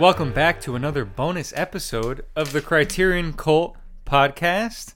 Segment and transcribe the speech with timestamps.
[0.00, 3.76] Welcome back to another bonus episode of the Criterion Cult
[4.06, 4.94] podcast.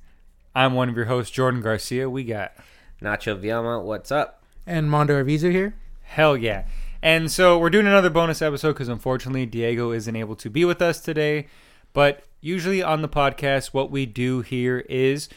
[0.54, 2.08] I'm one of your hosts, Jordan Garcia.
[2.08, 2.54] We got
[3.02, 4.42] Nacho Viama, what's up?
[4.66, 5.74] And Mondo Arvizu here.
[6.04, 6.64] hell yeah.
[7.02, 10.80] And so we're doing another bonus episode because unfortunately Diego isn't able to be with
[10.80, 11.48] us today.
[11.92, 15.28] But usually on the podcast, what we do here is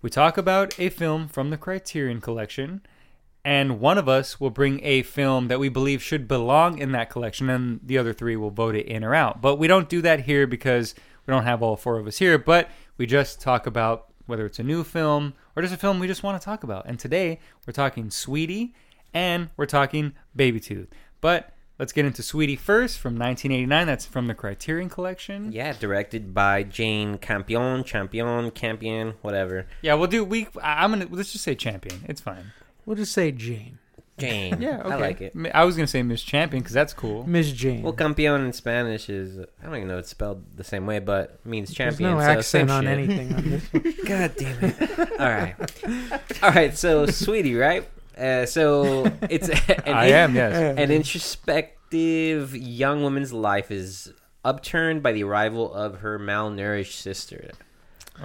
[0.00, 2.80] we talk about a film from the Criterion Collection,
[3.44, 7.10] and one of us will bring a film that we believe should belong in that
[7.10, 9.40] collection, and the other three will vote it in or out.
[9.40, 10.94] But we don't do that here because
[11.26, 14.58] we don't have all four of us here, but we just talk about whether it's
[14.58, 16.86] a new film or just a film we just want to talk about.
[16.86, 18.74] And today we're talking Sweetie
[19.12, 20.88] and we're talking Baby Tooth.
[21.20, 23.86] But let's get into Sweetie first from 1989.
[23.86, 25.50] That's from the Criterion Collection.
[25.52, 29.66] Yeah, directed by Jane Campion, Champion, Campion, whatever.
[29.82, 30.24] Yeah, we'll do.
[30.24, 32.04] We I'm gonna let's just say champion.
[32.08, 32.52] It's fine.
[32.86, 33.78] We'll just say Jane.
[34.20, 34.60] Jane.
[34.60, 34.90] Yeah, okay.
[34.90, 35.34] I like it.
[35.54, 37.26] I was gonna say Miss Champion because that's cool.
[37.26, 37.82] Miss Jane.
[37.82, 41.44] Well, campeón in Spanish is, I don't even know it's spelled the same way, but
[41.46, 42.18] means There's champion.
[42.18, 42.92] no so same accent on shit.
[42.92, 43.94] anything on this one.
[44.06, 45.10] God damn it.
[45.18, 46.42] All right.
[46.42, 47.88] All right, so Sweetie, right?
[48.16, 50.78] Uh, so it's an, I am yes.
[50.78, 54.12] an introspective young woman's life is
[54.44, 57.50] upturned by the arrival of her malnourished sister.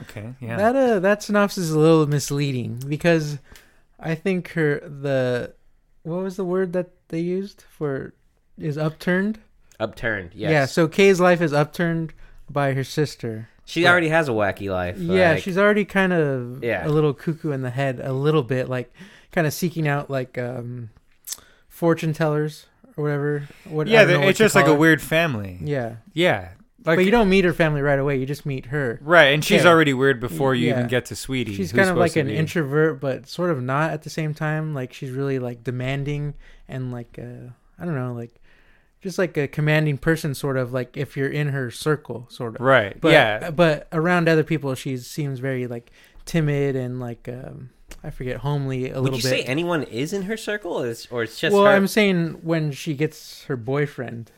[0.01, 0.33] Okay.
[0.41, 0.57] Yeah.
[0.57, 3.39] That uh, that synopsis is a little misleading because
[4.05, 5.53] I think her the
[6.03, 8.13] what was the word that they used for
[8.57, 9.39] is upturned.
[9.79, 10.51] Upturned, yes.
[10.51, 10.65] Yeah.
[10.65, 12.13] So Kay's life is upturned
[12.49, 13.49] by her sister.
[13.67, 14.97] she already has a wacky life.
[14.99, 16.87] yeah, like- she's already kind of Yeah.
[16.87, 18.93] a little cuckoo in the head, a little bit like
[19.31, 20.91] kind of seeking out like um
[21.67, 23.47] fortune tellers or whatever.
[23.65, 25.57] What, yeah, the- what it's just like call a weird family.
[25.61, 25.95] Yeah.
[26.13, 26.49] Yeah.
[26.85, 28.17] Like but you don't meet her family right away.
[28.17, 28.99] You just meet her.
[29.03, 29.69] right, and she's Yeah.
[29.71, 30.75] already weird before you Yeah.
[30.77, 31.55] even get to Sweetie.
[31.55, 34.73] She's kind of like an be- introvert, but sort of not at the same time.
[34.73, 36.33] Like she's really like demanding
[36.67, 38.35] and like uh, I don't know, like
[39.01, 42.61] just like a commanding person, sort of like if you're in her circle, sort of.
[42.61, 42.99] Right.
[42.99, 43.51] But, yeah.
[43.51, 45.91] But around other people, she seems very like
[46.25, 47.69] timid and like um,
[48.03, 49.29] I forget, homely a Would little you bit.
[49.29, 51.71] say anyone is in her circle, or it's, or it's just well, her?
[51.71, 54.31] I'm saying when she gets her boyfriend,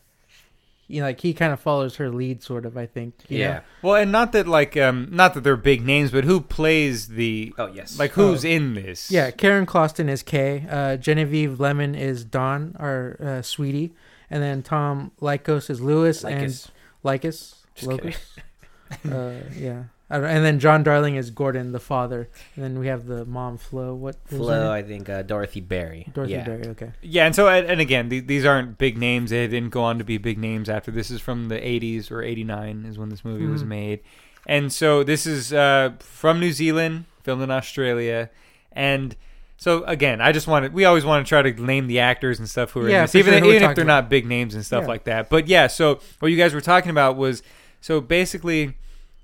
[0.87, 2.77] you know, like he kind of follows her lead, sort of.
[2.77, 3.13] I think.
[3.27, 3.53] yeah.
[3.53, 3.61] know?
[3.81, 7.53] Well, and not that like um not that they're big names, but who plays the
[7.57, 7.99] Oh yes.
[7.99, 8.47] like who's Oh.
[8.49, 9.11] in this?
[9.11, 10.65] Yeah, Karen Colston is Kay.
[10.69, 13.93] Uh, Genevieve Lemon is Dawn, our uh, sweetie,
[14.29, 16.71] and then Tom Lycos is Lewis Like and it's-
[17.03, 17.55] Lycus.
[17.75, 18.35] Just Locus.
[19.11, 22.87] uh, yeah, I don't- and then Jon Darling is Gordon, the father, and then we
[22.87, 23.93] have the mom Flo.
[23.93, 24.71] What what Flo.
[24.71, 26.07] I think uh, Dorothy Barry.
[26.13, 26.45] Dorothy yeah.
[26.45, 26.67] Barry.
[26.67, 26.91] Okay.
[27.01, 29.31] Yeah, and so and and again, th- these aren't big names.
[29.31, 30.91] They didn't go on to be big names after.
[30.91, 33.67] This is from the '80s or '89 is when this movie was Mhm.
[33.67, 33.99] made,
[34.45, 38.29] and so this is uh, from New Zealand, filmed in Australia,
[38.71, 39.15] and
[39.57, 42.49] so again, I just wanted we always want to try to name the actors and
[42.49, 44.03] stuff who are Yeah, in this, even sure, even if they're about.
[44.03, 44.87] not big names and stuff Yeah.
[44.87, 45.29] like that.
[45.29, 47.43] But yeah, so what you guys were talking about was
[47.81, 48.77] so basically.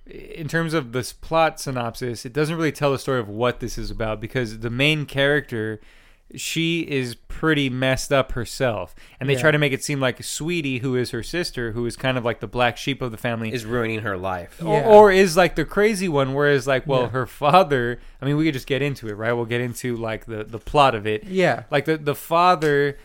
[0.06, 3.78] In terms of this plot synopsis, it doesn't really tell the story of what this
[3.78, 5.80] is about because the main character
[6.36, 9.42] she is pretty messed up herself and they Yeah.
[9.42, 12.26] try to make it seem like sweetie who is her sister who is kind of
[12.26, 14.60] like the black sheep of the family Is ruining her life.
[14.64, 14.86] or, Yeah.
[14.88, 17.10] or is like the crazy one whereas like well Yeah.
[17.10, 20.26] her father i mean we could just get into it right we'll get into like
[20.26, 21.64] the the plot of it Yeah.
[21.70, 22.98] like the the father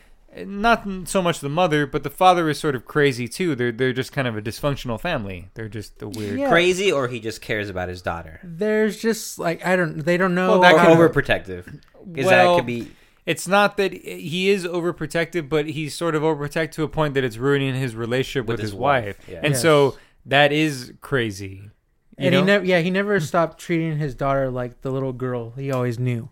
[0.44, 3.94] not so much the mother but the father is sort of crazy too they're they're
[3.94, 6.50] just kind of a dysfunctional family they're just the weird Yeah.
[6.50, 8.38] Crazy, or he just cares about his daughter.
[8.44, 9.99] There's just like I don't.
[10.05, 10.50] They don't know.
[10.50, 10.78] Well, that Or
[11.09, 11.81] could- overprotective.
[12.06, 12.91] Because Well, that could be.
[13.27, 17.25] It's not that he is overprotective, but he's sort of overprotective to a point that
[17.25, 19.05] it's ruining his relationship with, With his, his wife.
[19.19, 19.41] wife, yeah.
[19.43, 19.62] And Yes.
[19.62, 19.97] so
[20.27, 21.71] that is crazy.
[22.19, 22.41] You and know?
[22.41, 25.99] he never, yeah, he never stopped treating his daughter like the little girl he always
[25.99, 26.31] knew.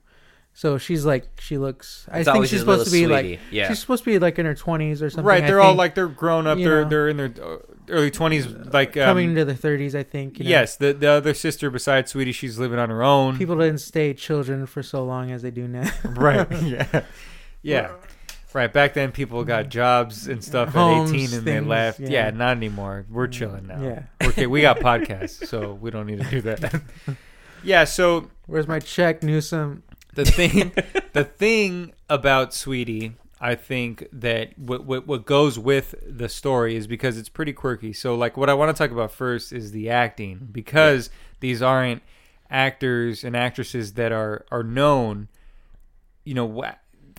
[0.57, 2.09] So she's like, she looks.
[2.11, 3.69] I It's think she's supposed to be like, yeah.
[3.69, 5.27] she's supposed to be like in her twenties or something.
[5.27, 6.57] right, they're all like they're grown up.
[6.57, 6.89] you They're know.
[6.89, 7.59] they're in their uh,
[7.91, 8.47] early twenties.
[8.47, 9.95] Like um, coming into their thirties.
[9.95, 10.39] I think.
[10.39, 10.51] You know?
[10.51, 13.37] yes, the the other sister besides Sweetie, she's living on her own.
[13.37, 15.91] People didn't stay children for so long as they do now.
[16.05, 16.51] right?
[16.63, 17.03] Yeah,
[17.63, 17.91] yeah.
[18.55, 18.73] Right.
[18.73, 22.01] Back then, people got jobs and stuff Homes, at eighteen, and they left.
[22.01, 22.09] Yeah.
[22.09, 22.31] yeah.
[22.31, 23.05] not anymore.
[23.11, 23.83] We're chilling now.
[23.83, 24.03] Yeah.
[24.27, 26.81] Okay, we got podcasts, so we don't need to do that.
[27.63, 27.85] yeah.
[27.85, 29.83] So Where's my check, Newsom?
[30.17, 30.73] The thing
[31.13, 36.87] the thing about sweetie i think that what, what what goes with the story is
[36.87, 39.89] because it's pretty quirky so like what i want to talk about first is the
[39.91, 41.11] acting because
[41.41, 42.03] these aren't
[42.51, 45.29] actors and actresses that are are known
[46.25, 46.65] you know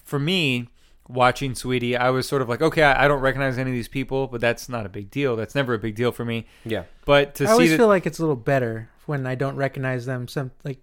[0.04, 0.68] for me
[1.10, 3.88] watching sweetie i was sort of like okay I, I don't recognize any of these
[3.88, 6.84] people but that's not a big deal that's never a big deal for me Yeah.
[7.06, 9.56] but to I see always that feel like it's a little better when I don't
[9.56, 10.28] recognize them.
[10.28, 10.80] Some like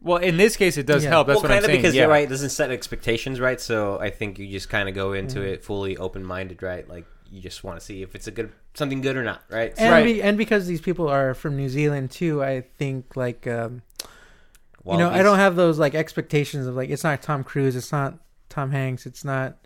[0.00, 1.10] Well, in this case, it does Yeah.
[1.10, 1.26] help.
[1.26, 1.78] That's well, what kind I'm of saying.
[1.78, 2.02] because yeah.
[2.02, 2.24] you're right.
[2.24, 5.48] It doesn't set expectations right, so I think you just kind of go into Yeah.
[5.54, 6.88] it fully open minded, right?
[6.88, 9.72] Like you just want to see if it's a good something good or not, right?
[9.76, 10.04] and Right.
[10.04, 13.82] be, and because these people are from New Zealand too, I think like um,
[14.86, 17.92] you know I don't have those like expectations of like it's not Tom Cruise, it's
[17.92, 18.14] not
[18.48, 19.56] Tom Hanks, it's not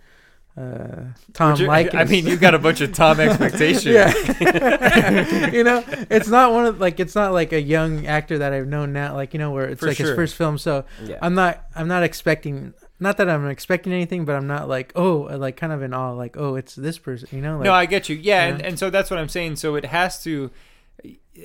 [0.59, 1.95] uh, Tom you- Likas.
[1.95, 3.85] I mean, you've got a bunch of Tom expectations.
[3.85, 5.51] yeah.
[5.53, 8.67] you know, it's not one of like it's not like a young actor that I've
[8.67, 10.07] known now, like you know, where it's For like sure.
[10.09, 10.59] his first film.
[10.59, 11.19] So Yeah.
[11.23, 15.29] I'm not I'm not expecting not that I'm expecting anything, but I'm not like oh
[15.39, 17.57] like kind of in awe, like oh it's this person, you know?
[17.59, 18.17] Like, no, I get you.
[18.17, 18.55] Yeah, Yeah.
[18.55, 19.57] And, and so that's what I'm saying.
[19.57, 20.51] So it has to,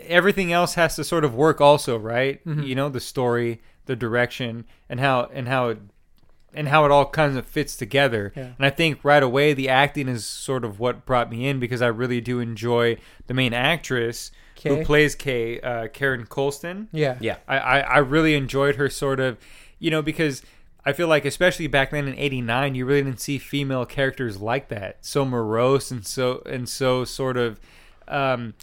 [0.02, 2.44] everything else has to sort of work also, right?
[2.46, 2.66] Mhm.
[2.66, 5.78] You know, the story, the direction, and how and how it
[6.56, 8.32] and how it all kind of fits together.
[8.36, 8.52] Yeah.
[8.58, 11.82] And I think right away the acting is sort of what brought me in because
[11.82, 12.98] I really do enjoy
[13.28, 14.32] the main actress
[14.64, 16.88] who plays Kay, uh, Karen Colston.
[16.94, 17.38] yeah, Yeah.
[17.48, 19.38] I, I, I really enjoyed her sort of,
[19.78, 20.42] you know, because
[20.86, 24.68] I feel like especially back then in '89, you really didn't see female characters like
[24.70, 27.60] that, so morose and so and so sort of,
[28.08, 28.54] um,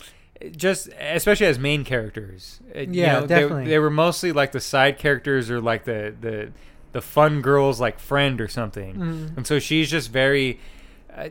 [0.56, 2.60] just especially as main characters.
[2.74, 3.66] Uh, you Yeah, know, they- definitely.
[3.68, 6.52] They, were mostly like the side characters or like the the
[6.92, 9.36] the fun girls like friend or something, Mm.
[9.36, 10.58] and so she's just very.
[11.14, 11.28] Uh,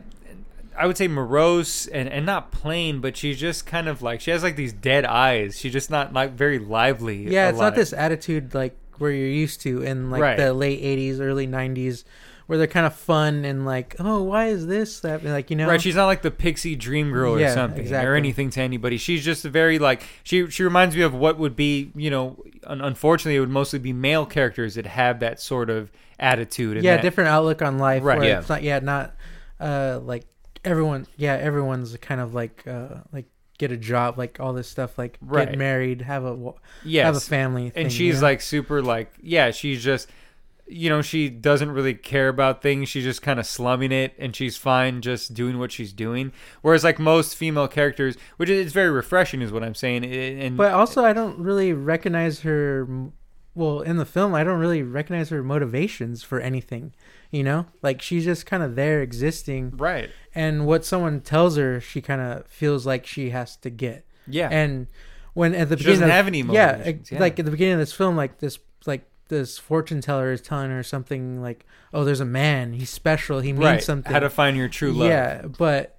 [0.78, 4.30] I would say morose and, and not plain, but she's just kind of like she
[4.30, 5.58] has like these dead eyes.
[5.58, 7.24] She's just not like very lively.
[7.28, 7.48] yeah.
[7.50, 7.64] It's lot.
[7.64, 10.36] not this attitude like where you're used to in like Right.
[10.38, 12.04] the late '80s, early '90s,
[12.50, 15.68] where they're kind of fun and like oh why is this that like you know
[15.68, 18.96] Right, she's not like the pixie dream girl or Yeah, something or anything to anybody.
[18.98, 22.42] She's just a very like she she reminds me of what would be you know
[22.64, 26.76] un- unfortunately it would mostly be male characters that have that sort of attitude.
[26.78, 28.20] And yeah that- different outlook on life Right.
[28.24, 28.40] Yeah.
[28.40, 29.14] it's not yeah not
[29.60, 30.24] uh like
[30.64, 33.26] everyone yeah everyone's kind of like uh like
[33.58, 35.48] get a job like all this stuff like Right.
[35.50, 36.54] get married have a wa-
[36.84, 38.26] Yes, have a family thing, and you she's know?
[38.28, 40.08] like super like yeah she's just
[40.70, 42.88] you know she doesn't really care about things.
[42.88, 46.32] She's just kind of slumming it and she's fine just doing what she's doing.
[46.62, 50.72] Whereas like most female characters which is very refreshing is what i'm saying and but
[50.72, 52.86] also i don't really recognize her
[53.54, 56.92] well in the film i don't really recognize her motivations for anything
[57.30, 57.66] you know?
[57.82, 59.74] Like she's just kind of there existing.
[59.76, 60.10] Right.
[60.34, 64.04] And what someone tells her she kind of feels like she has to get.
[64.26, 64.48] Yeah.
[64.50, 64.88] And
[65.34, 67.20] when at the She beginning doesn't of, have any motivations, ex- yeah.
[67.20, 70.70] like at the beginning of this film like this like this fortune teller is telling
[70.70, 72.74] her something like oh there's a man.
[72.74, 73.40] He's special.
[73.40, 73.82] He means right.
[73.82, 74.12] something.
[74.12, 75.08] How to find your true love.
[75.08, 75.96] Yeah but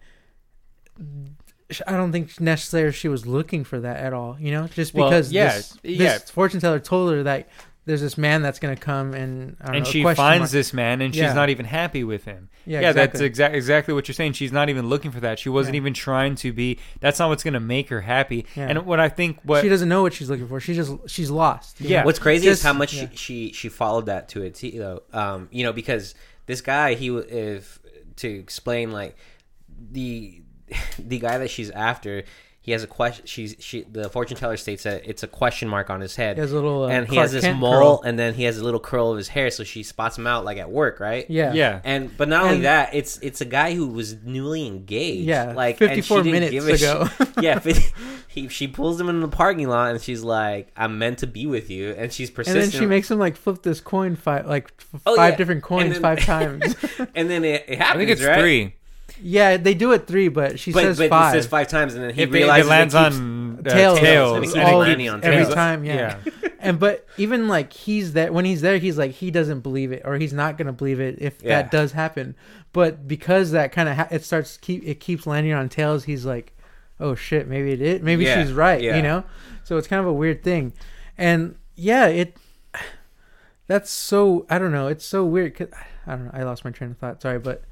[1.87, 5.09] I don't think necessarily she was looking for that at all, you know, just Well,
[5.09, 6.17] because yeah, this, yeah.
[6.17, 7.49] this fortune teller told her that
[7.85, 10.71] there's this man that's gonna come and I don't and know, she finds mark- this
[10.73, 11.33] man and she's Yeah.
[11.33, 13.25] not even happy with him Yeah, yeah, that's exactly.
[13.25, 15.81] exactly exactly what you're saying she's not even looking for that she wasn't Yeah.
[15.81, 18.67] even trying to be that's not what's going to make her happy Yeah.
[18.67, 20.59] and what i think what she doesn't know what she's looking for.
[20.59, 21.81] She just she's lost.
[21.81, 22.01] Yeah.
[22.01, 22.05] know?
[22.05, 23.07] What's crazy Just- is how much yeah.
[23.11, 25.01] she, she she followed that to a T though.
[25.11, 26.13] Um, you know, because
[26.45, 27.79] this guy, he w- if
[28.17, 29.15] to explain like
[29.91, 30.41] the
[30.99, 32.23] the guy that she's after,
[32.63, 33.25] he has a question.
[33.25, 36.41] She's she the fortune teller states that it's a question mark on his head, He
[36.41, 38.01] has a little, uh, and he Clark has this Kent mole, curl.
[38.05, 40.45] and then he has a little curl of his hair, so she spots him out
[40.45, 41.27] like at work, right?
[41.29, 44.67] Yeah, yeah And but not only And- that, it's it's a guy who was newly
[44.67, 45.27] engaged.
[45.27, 47.05] Yeah, like and she 54 didn't minutes give a ago.
[47.17, 47.29] shit.
[47.41, 47.93] yeah, 50
[48.27, 51.47] he she pulls him in the parking lot and she's like, "I'm meant to be
[51.47, 52.57] with you," and she's persistent.
[52.57, 52.71] And persistent.
[52.73, 55.37] then she makes him like flip this coin five like f- Oh, five yeah.
[55.37, 56.75] different coins then- five times.
[57.15, 58.39] and then it, it i think it's right?
[58.39, 58.75] three
[59.21, 61.33] yeah, they do it three, but she But, says but five.
[61.35, 63.69] it says five times, and then he if it, realizes it lands it on uh,
[63.69, 63.99] Tails.
[63.99, 65.53] tails, And it keeps landing keeps- on every tails.
[65.53, 66.17] time, yeah.
[66.59, 70.01] and but even like he's there when he's there, he's like he doesn't believe it
[70.05, 71.61] or he's not gonna believe it if Yeah.
[71.61, 72.35] that does happen.
[72.73, 76.25] But because that kind of ha- it starts keep it keeps landing on tails, he's
[76.25, 76.53] like,
[76.99, 78.01] oh shit, maybe it is.
[78.01, 78.81] Maybe Yeah, she's right.
[78.81, 78.95] yeah.
[78.95, 79.23] You know,
[79.63, 80.73] so it's kind of a weird thing,
[81.17, 82.37] and yeah, it.
[83.67, 84.87] That's so I don't know.
[84.87, 85.55] It's so weird.
[85.55, 85.67] 'cause-
[86.07, 86.31] I don't know.
[86.33, 87.21] I lost my train of thought.
[87.21, 87.63] Sorry, but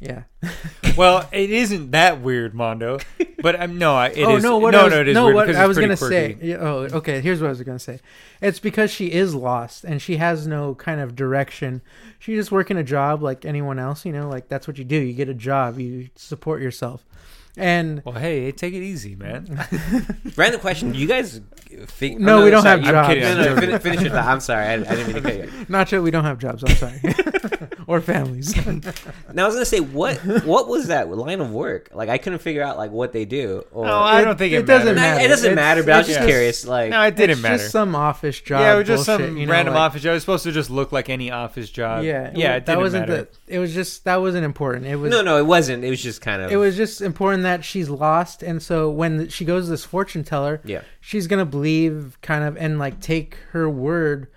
[0.00, 0.22] yeah.
[0.96, 2.98] well it isn't that weird mondo
[3.42, 4.58] but um, no I- it is oh no!
[4.58, 6.40] What no I was, no it is no, weird what I was gonna quirky.
[6.40, 6.54] say.
[6.54, 7.20] Oh, okay.
[7.20, 8.00] Here's what I was gonna say.
[8.40, 11.80] It's because she is lost and she has no kind of direction.
[12.18, 14.04] She's just working a job like anyone else.
[14.04, 14.96] You know, like that's what you do.
[14.96, 15.78] You get a job.
[15.78, 17.04] You support yourself.
[17.56, 19.66] And well hey take it easy man
[20.36, 21.40] Random question: Do you guys?
[21.86, 22.20] think?
[22.20, 23.08] No, oh, we don't sorry, have I'm jobs.
[23.08, 23.22] kidding.
[23.22, 24.12] No, no, I'm finish it.
[24.12, 24.64] I'm sorry.
[24.66, 25.66] I, I didn't mean to cut you.
[25.68, 26.64] Not Nacho, we don't have jobs.
[26.64, 27.00] I'm sorry.
[27.86, 28.54] or families.
[29.32, 31.90] Now I was gonna say what what was that line of work?
[31.92, 33.64] Like I couldn't figure out like what they do.
[33.72, 35.00] Or, no i don't think it, it doesn't matters.
[35.18, 35.24] Matter.
[35.24, 35.82] it doesn't It's- matter.
[35.82, 36.66] But I was just just- curious.
[36.66, 38.60] Like no it didn't it's matter just some office job.
[38.60, 40.10] yeah, it was just bullshit, some you know, random like- office job.
[40.10, 42.04] It was supposed to just look like any office job.
[42.04, 42.56] Yeah, yeah.
[42.56, 43.28] It that didn't wasn't matter.
[43.46, 43.54] the.
[43.54, 44.86] It was just that wasn't important.
[44.86, 45.84] It was no, no, it wasn't.
[45.84, 46.50] It was just kind of.
[46.50, 50.22] it was just important that she's lost and so when she goes to this fortune
[50.24, 50.82] teller Yeah.
[51.00, 54.28] she's gonna believe kind of and like take her word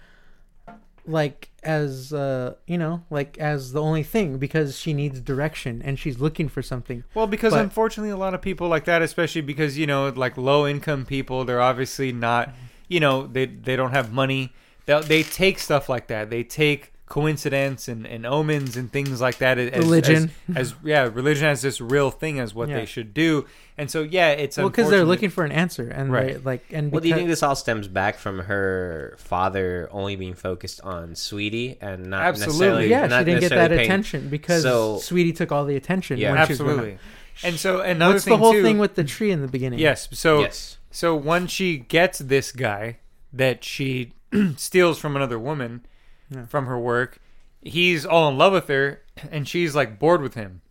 [1.06, 5.98] like as uh you know like as the only thing because she needs direction and
[6.00, 9.42] she's looking for something Well, because But- unfortunately, a lot of people like that, especially
[9.42, 12.54] because you know, like low income people, they're obviously not,
[12.88, 14.54] you know, they they don't have money.
[14.86, 16.30] They they take stuff like that.
[16.30, 20.32] They take coincidence and, and omens and things like that as Religion.
[20.56, 22.78] as, as yeah, religion as this real thing as what Yeah.
[22.78, 23.46] they should do.
[23.78, 26.36] And so yeah, it's well because they're looking for an answer and Right.
[26.36, 30.16] they like and Well, do you think this all stems back from her father only
[30.16, 32.48] being focused on Sweetie and not Absolutely.
[32.54, 32.90] necessarily?
[32.90, 35.76] yeah not she didn't get that necessarily paying- attention because So- sweetie took all the
[35.76, 36.34] attention Yeah.
[36.34, 36.78] when she was growing up.
[36.86, 37.00] absolutely.
[37.44, 39.80] And so another what's thing the whole too, thing with the tree in the beginning
[39.80, 40.08] yes.
[40.12, 40.78] So Yes.
[40.92, 42.98] So once she gets this guy
[43.34, 44.14] that she
[44.58, 45.86] steals from another woman
[46.30, 46.46] Yeah.
[46.46, 47.20] from her work,
[47.62, 50.62] he's all in love with her and she's like bored with him.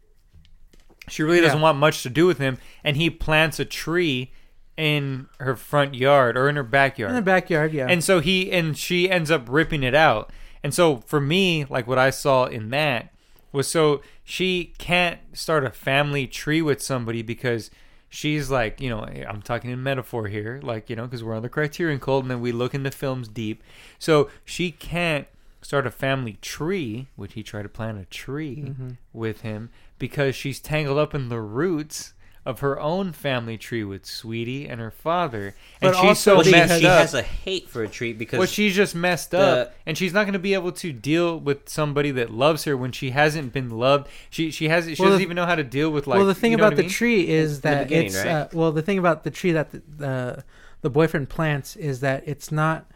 [1.08, 1.62] She really doesn't Yeah.
[1.62, 4.32] want much to do with him and he plants a tree
[4.76, 7.10] in her front yard or in her backyard.
[7.10, 10.30] in the backyard yeah And so he and she ends up ripping it out.
[10.62, 13.12] And so for me, like what I saw in that
[13.52, 17.70] was so she can't start a family tree with somebody because
[18.10, 21.42] she's like, you know, I'm talking in metaphor here, like, you know, because we're on
[21.42, 23.62] the Criterion Cult and then we look into films deep.
[23.98, 25.26] So she can't
[25.60, 28.88] start a family tree, which he tried to plant a tree Mm-hmm.
[29.12, 32.14] with him because she's tangled up in the roots
[32.46, 35.54] of her own family tree with Sweetie and her father.
[35.82, 37.00] And But she's also so she, messed she up.
[37.00, 40.14] has a hate for a tree because Well, she's just messed the- up, and she's
[40.14, 43.52] not going to be able to deal with somebody that loves her when she hasn't
[43.52, 44.08] been loved.
[44.30, 46.16] She she has she Well, doesn't the- even know how to deal with like.
[46.18, 46.90] well the thing you know about the mean?
[46.90, 48.26] tree is that it's right?
[48.26, 50.40] uh, well the thing about the tree that the, uh,
[50.80, 52.90] the boyfriend plants is that it's not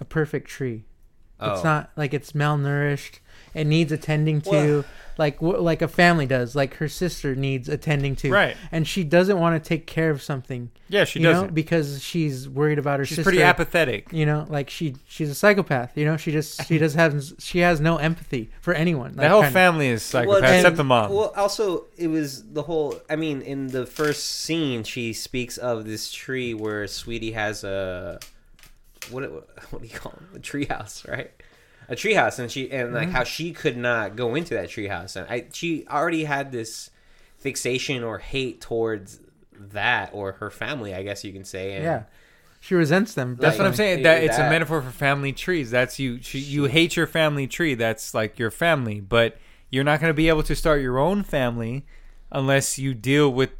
[0.00, 0.84] a perfect tree
[1.40, 1.64] it's Oh.
[1.64, 3.20] not like it's malnourished
[3.54, 4.84] it needs attending to Well-
[5.16, 8.56] like wh- like a family does like her sister needs attending to Right.
[8.70, 11.54] and she doesn't want to take care of something Yeah, she you doesn't.
[11.54, 13.14] because she's worried about her sister.
[13.22, 14.12] she's sister pretty apathetic.
[14.12, 17.60] you know like she she's a psychopath you know she just she does have she
[17.60, 19.52] has no empathy for anyone The whole kinda.
[19.54, 21.10] family is psychopath Well, except and- the mom.
[21.12, 23.00] Well, also it was the whole.
[23.10, 28.20] I mean, in the first scene, she speaks of this tree where Sweetie has a
[29.10, 29.22] what?
[29.70, 30.36] What do you call it?
[30.36, 31.30] A treehouse, right?
[31.88, 32.94] A treehouse, and she and Mm-hmm.
[32.96, 36.90] like how she could not go into that treehouse, and I she already had this
[37.38, 39.20] fixation or hate towards
[39.52, 41.74] that or her family, I guess you can say.
[41.74, 42.02] And yeah
[42.60, 44.02] she resents them That's what I'm saying.
[44.02, 45.70] That it's a metaphor for family trees.
[45.70, 46.20] That's you.
[46.20, 47.74] She, you hate your family tree.
[47.74, 49.38] That's like your family, but
[49.70, 51.86] you're not going to be able to start your own family
[52.32, 53.50] unless you deal with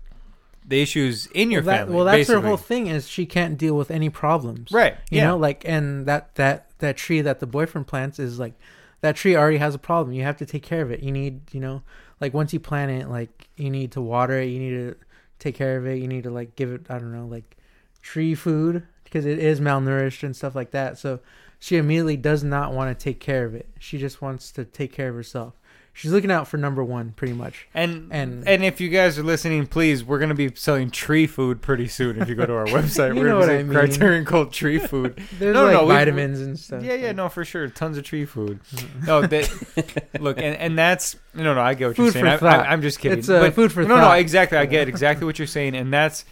[0.69, 1.95] the issues in your well, that, family.
[1.95, 2.43] well that's basically.
[2.43, 4.97] her whole thing is she can't deal with any problems Right.
[5.11, 5.29] you yeah.
[5.29, 8.53] know like and that that that tree that the boyfriend plants is like
[9.01, 11.53] that tree already has a problem you have to take care of it you need
[11.55, 11.83] you know
[12.21, 14.95] like once you plant it like you need to water it you need to
[15.39, 17.57] take care of it you need to like give it i don't know like
[18.03, 21.19] tree food because it is malnourished and stuff like that so
[21.59, 24.93] she immediately does not want to take care of it she just wants to take
[24.93, 25.55] care of herself
[25.99, 29.23] she's looking out for number one pretty much And, and And- if you guys are
[29.23, 32.23] listening, please, we're gonna be selling tree food pretty soon.
[32.23, 33.73] If you go to our website, You we're know gonna what be I mean.
[33.73, 35.21] Criterion Called Tree Food.
[35.39, 38.05] there's No, like no, we- vitamins and stuff Yeah, yeah, no, for sure, tons of
[38.05, 38.61] tree food.
[39.07, 42.27] No, that look, and, and that's no, no, I get what Food you're saying.
[42.27, 42.67] I, thought.
[42.67, 43.19] I'm just kidding.
[43.19, 44.59] It's, uh, but, food for no, no, exactly.
[44.59, 46.25] I get exactly what you're saying, and that's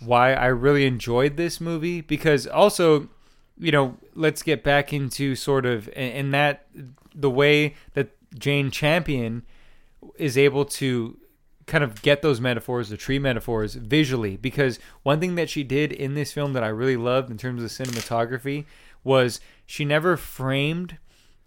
[0.00, 3.08] why I really enjoyed this movie because also,
[3.58, 6.66] you know, let's get back into sort of and, and that
[7.14, 9.42] the way that Jane Champion
[10.16, 11.18] is able to
[11.66, 14.36] kind of get those metaphors, the tree metaphors, visually.
[14.36, 17.62] Because one thing that she did in this film that I really loved in terms
[17.62, 18.66] of cinematography
[19.02, 20.98] was she never framed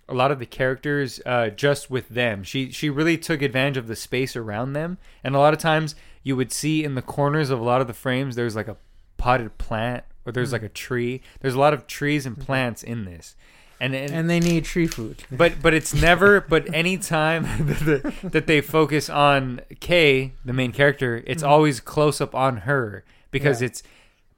[0.10, 2.44] a lot of the characters uh, just with them.
[2.44, 5.96] She she really took advantage of the space around them, and a lot of times
[6.24, 8.78] you would see in the corners of a lot of the frames there's like a
[9.18, 11.22] potted plant or there's like a tree.
[11.42, 13.36] There's a lot of trees and plants in this,
[13.80, 18.48] and and, and they need tree food but but it's never but anytime that, that
[18.48, 23.68] they focus on Kay, the main character, it's always close up on her because Yeah.
[23.68, 23.84] it's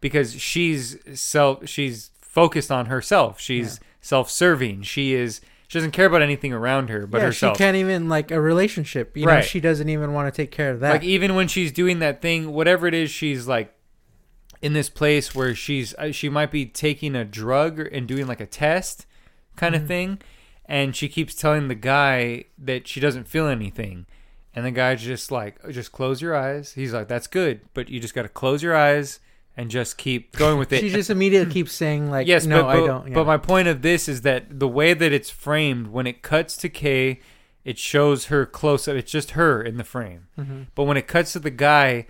[0.02, 3.40] because she's self she's focused on herself.
[3.40, 4.84] She's self-serving.
[4.84, 7.56] She is she doesn't care about anything around her but yeah, herself.
[7.58, 9.16] she can't even like a relationship.
[9.16, 9.46] You know, Right.
[9.46, 10.92] she doesn't even want to take care of that.
[10.94, 13.74] Like even when she's doing that thing, whatever it is, she's like
[14.62, 18.42] in this place where she's uh, she might be taking a drug and doing like
[18.42, 19.06] a test
[19.60, 19.84] kind Mm-hmm.
[19.84, 20.20] of thing,
[20.66, 24.06] and she keeps telling the guy that she doesn't feel anything,
[24.56, 26.74] and the guy's just like, just close your eyes.
[26.74, 29.20] He's like, that's good, but you just got to close your eyes
[29.58, 30.80] and just keep going with it.
[30.80, 33.08] she just immediately keeps saying like, Yes, no, but, I don't.
[33.10, 33.14] Yeah.
[33.14, 36.56] but my point of this is that the way that it's framed, when it cuts
[36.58, 37.20] to Kay,
[37.66, 38.96] it shows her close up.
[38.96, 40.28] It's just her in the frame.
[40.40, 40.62] Mm-hmm.
[40.76, 42.06] But when it cuts to the guy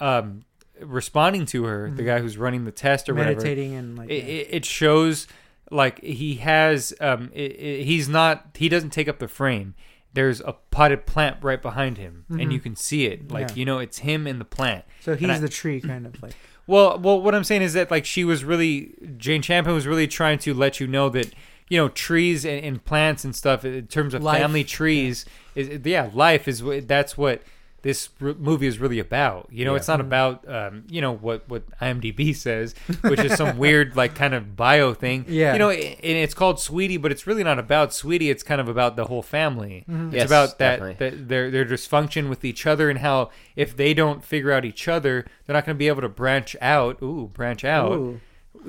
[0.00, 0.44] um,
[0.80, 4.22] responding to her, the guy who's running the test or whatever, meditating and like it,
[4.24, 4.28] yeah.
[4.30, 5.26] it, it shows
[5.72, 9.74] like he has um i i he's not he doesn't take up the frame
[10.14, 13.54] there's a potted plant right behind him and you can see it like Yeah.
[13.54, 16.34] you know it's him and the plant So he's I- the tree, kind of like.
[16.66, 20.06] well well what i'm saying is that like she was really jane champion was really
[20.06, 21.32] trying to let you know that
[21.68, 24.38] you know trees and, and plants and stuff in terms of Life.
[24.40, 25.24] family trees
[25.54, 27.42] is yeah life is what that's what
[27.82, 29.48] this r- movie is really about.
[29.50, 29.76] You know Yeah.
[29.78, 34.14] it's not about um, you know what what imdb says which is some weird like
[34.14, 35.24] kind of bio thing.
[35.28, 35.52] Yeah.
[35.52, 38.30] you know and it's called sweetie but it's really not about sweetie.
[38.30, 39.84] It's kind of about the whole family.
[39.88, 40.94] It's Yes, about that, definitely.
[41.10, 44.88] that their their dysfunction with each other and how if they don't figure out each
[44.88, 48.20] other they're not going to be able to branch out ooh branch out Ooh,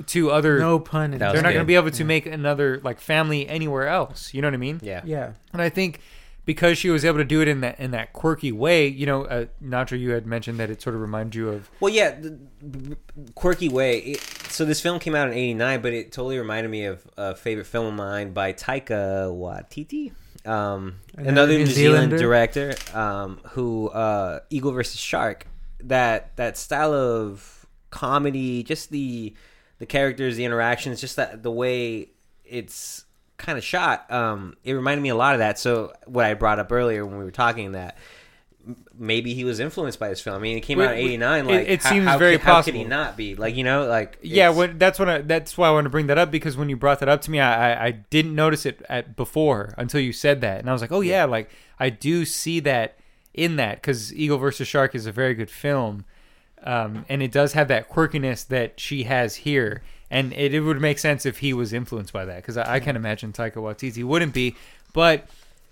[0.06, 3.00] to other no pun That they're not going to be able to make another like
[3.00, 4.34] family anywhere else.
[4.34, 4.80] You know what i mean?
[4.82, 5.02] Yeah.
[5.04, 5.34] Yeah.
[5.52, 6.00] and i think
[6.44, 9.24] because she was able to do it in that in that quirky way you know
[9.24, 12.38] uh, nacho you had mentioned that it sort of reminded you of Well, yeah, the,
[12.60, 12.96] the
[13.34, 13.98] quirky way.
[13.98, 17.34] It, so this film came out in '89, but it totally reminded me of a
[17.34, 20.12] favorite film of mine by Taika Waititi,
[20.46, 25.46] um, Another another New New Zealand director, um, who uh, Eagle versus Shark.
[25.80, 29.34] That that style of comedy, just the
[29.78, 32.10] the characters, the interactions, just that the way
[32.44, 33.04] it's
[33.36, 34.10] kind of shot.
[34.10, 35.58] Um, it reminded me a lot of that.
[35.58, 37.96] So what I brought up earlier when we were talking that
[38.96, 40.36] maybe he was influenced by this film.
[40.36, 41.46] I mean, it came We- out in '89.
[41.46, 43.34] Like, it how- seems how very could- How could he not be?
[43.34, 46.06] Like, you know, like yeah when, that's when I, that's why i wanted to bring
[46.06, 48.64] that up because when you brought that up to me i i, I didn't notice
[48.64, 51.90] it at before until you said that and i was like oh yeah, like i
[51.90, 52.96] do see that
[53.34, 56.04] in that because eagle versus shark is a very good film
[56.62, 60.80] um, and it does have that quirkiness that she has here and it, it would
[60.80, 64.04] make sense if he was influenced by that because I, I can imagine taika waititi
[64.04, 64.54] wouldn't be
[64.92, 65.26] but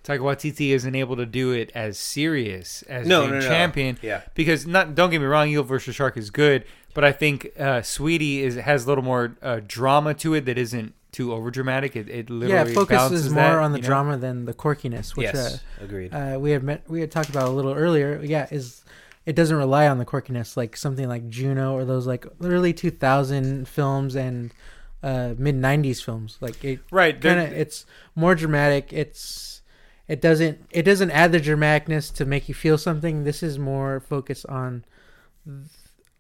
[0.05, 3.47] taika waititi isn't able to do it as serious as No, Jane no, no.
[3.49, 4.23] champion Yeah.
[4.35, 6.65] because not don't get me wrong, Eagle versus Shark is good,
[6.95, 10.59] but I think uh, Sweetie is has a little more uh, drama to it that
[10.59, 11.95] isn't too overdramatic.
[11.95, 13.89] It, it literally Yeah, it focuses more that, on the you know?
[13.89, 16.13] drama than the quirkiness, which yes, agreed.
[16.13, 18.19] uh, uh, we had met, we had talked about a little earlier.
[18.25, 18.83] Yeah, is
[19.27, 23.69] it doesn't rely on the quirkiness like something like Juno or those like early 2000
[23.69, 24.53] films and
[25.03, 26.39] uh, mid 90s films.
[26.41, 28.93] Like it Right, kinda, it's more dramatic.
[28.93, 29.63] It's
[30.09, 33.25] it doesn't it doesn't add the dramaticness to make you feel something.
[33.25, 34.85] This is more focused on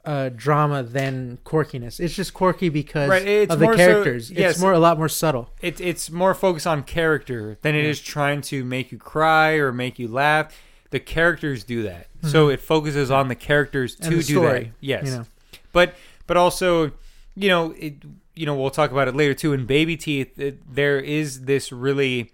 [0.04, 2.00] uh drama than quirkiness.
[2.00, 4.30] It's just quirky because Right, of the more so- characters.
[4.32, 4.52] yes.
[4.52, 5.50] It's more a lot more subtle.
[5.60, 9.72] It, it's more focused on character than it is trying to make you cry or
[9.72, 10.52] make you laugh.
[10.92, 14.16] The characters do that, so it focuses on the characters to Mm-hmm.
[14.18, 14.40] The do that.
[14.40, 15.26] story, Yes, You know.
[15.72, 15.94] but
[16.28, 16.92] but also
[17.34, 17.94] you know it
[18.34, 21.72] you know we'll talk about it later too in baby teeth it, there is this
[21.72, 22.30] really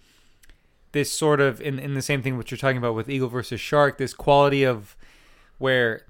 [0.93, 3.61] this sort of in, in the same thing what you're talking about with eagle versus
[3.61, 4.97] shark this quality of
[5.59, 6.05] where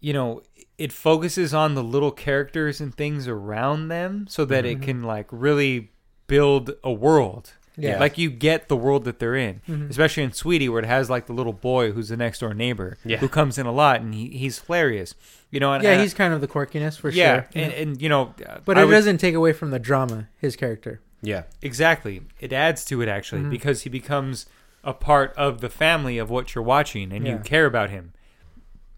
[0.00, 0.40] you know
[0.76, 4.82] it focuses on the little characters and things around them so that Mm-hmm.
[4.82, 5.90] it can like really
[6.28, 7.98] build a world Yeah.
[8.00, 9.88] like you get the world that they're in Mhm.
[9.88, 12.98] especially in sweetie where it has like the little boy who's the next door neighbor
[13.04, 13.18] Yeah.
[13.18, 15.14] who comes in a lot and he, he's hilarious
[15.50, 17.46] you know and Yeah, and- he's kind of the quirkiness for yeah, sure.
[17.54, 20.28] and, and you know, uh, but I it would- doesn't take away from the drama.
[20.38, 21.00] His character.
[21.22, 22.22] yeah, exactly.
[22.40, 23.50] It adds to it actually Mhm.
[23.50, 24.46] because he becomes
[24.84, 28.12] a part of the family of what you're watching, and you care about him.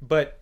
[0.02, 0.39] But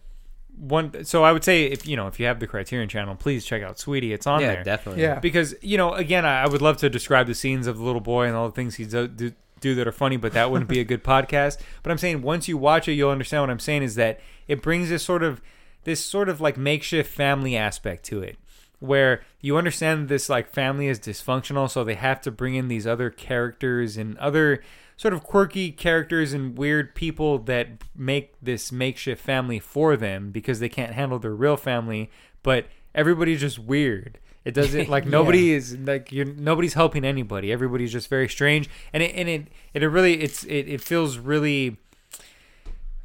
[0.59, 3.45] one, so I would say if you know if you have the Criterion Channel, please
[3.45, 4.13] check out Sweetie.
[4.13, 5.03] It's on yeah, there definitely.
[5.03, 5.19] Yeah.
[5.19, 8.01] because you know again I, I would love to describe the scenes of the little
[8.01, 10.69] boy and all the things he do, do, do that are funny, but that wouldn't
[10.69, 11.59] be a good podcast.
[11.83, 14.63] But I'm saying once you watch it, you'll understand what I'm saying is that it
[14.63, 15.41] brings this sort of
[15.85, 18.37] this sort of like makeshift family aspect to it
[18.81, 22.87] where you understand this like family is dysfunctional so they have to bring in these
[22.87, 24.63] other characters and other
[24.99, 30.59] sort of quirky characters and weird people that make this makeshift family for them because
[30.61, 32.11] they can't handle their real family
[32.43, 34.19] but everybody's just weird.
[34.45, 35.11] It doesn't like Yeah.
[35.11, 37.51] nobody is like you're nobody's helping anybody.
[37.53, 38.69] Everybody's just very strange.
[38.93, 41.77] And it and it it really it's it, it feels really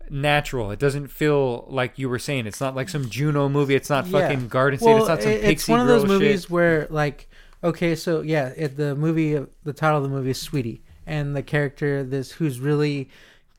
[0.10, 0.71] natural.
[0.71, 2.45] It doesn't feel like you were saying.
[2.47, 3.75] It's not like some juno movie.
[3.75, 4.19] It's not Yeah.
[4.27, 6.49] fucking garden state it's not some it- pixie it's one of those movies shit.
[6.51, 7.27] where like
[7.63, 11.43] okay, so yeah, it, the movie the title of the movie is Sweetie, and the
[11.43, 13.09] character this who's really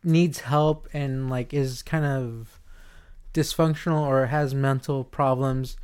[0.03, 2.61] needs help and like is kind of
[3.33, 5.77] dysfunctional or has mental problems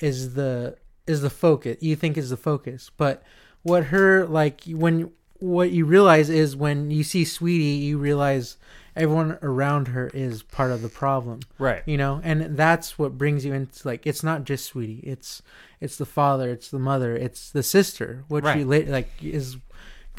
[0.00, 2.90] is the is the focus you think is the focus.
[2.96, 3.22] But
[3.62, 8.56] what her like when what you realize is when you see sweetie you realize
[8.96, 11.40] everyone around her is part of the problem.
[11.58, 11.82] Right.
[11.86, 15.42] You know and that's what brings you into like it's not just sweetie it's
[15.80, 18.58] it's the father it's the mother it's the sister which Right.
[18.58, 19.56] you later like is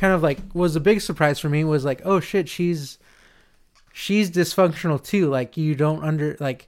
[0.01, 2.97] kind of like was a big surprise for me was like oh shit she's
[3.93, 6.67] she's dysfunctional too like you don't under like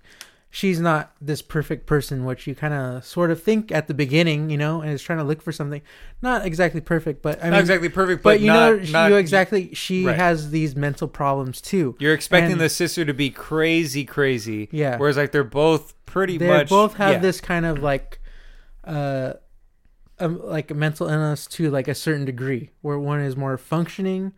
[0.55, 4.51] she's not this perfect person, which you kind of sort of think at the beginning,
[4.51, 5.81] you know, and is trying to look for something.
[6.21, 8.91] Not exactly perfect, but I not mean, exactly perfect, but, but, you not, know, she,
[8.91, 9.73] not you exactly.
[9.73, 10.15] She Right.
[10.15, 11.95] has these mental problems too.
[11.97, 14.69] You're expecting and- the sister to be crazy, crazy.
[14.71, 14.97] Yeah.
[14.97, 17.17] Whereas like they're both pretty much They much both have yeah.
[17.17, 18.19] this kind of like,
[18.83, 19.33] uh,
[20.19, 24.33] um, like a mental illness to like a certain degree, where one is more functioning,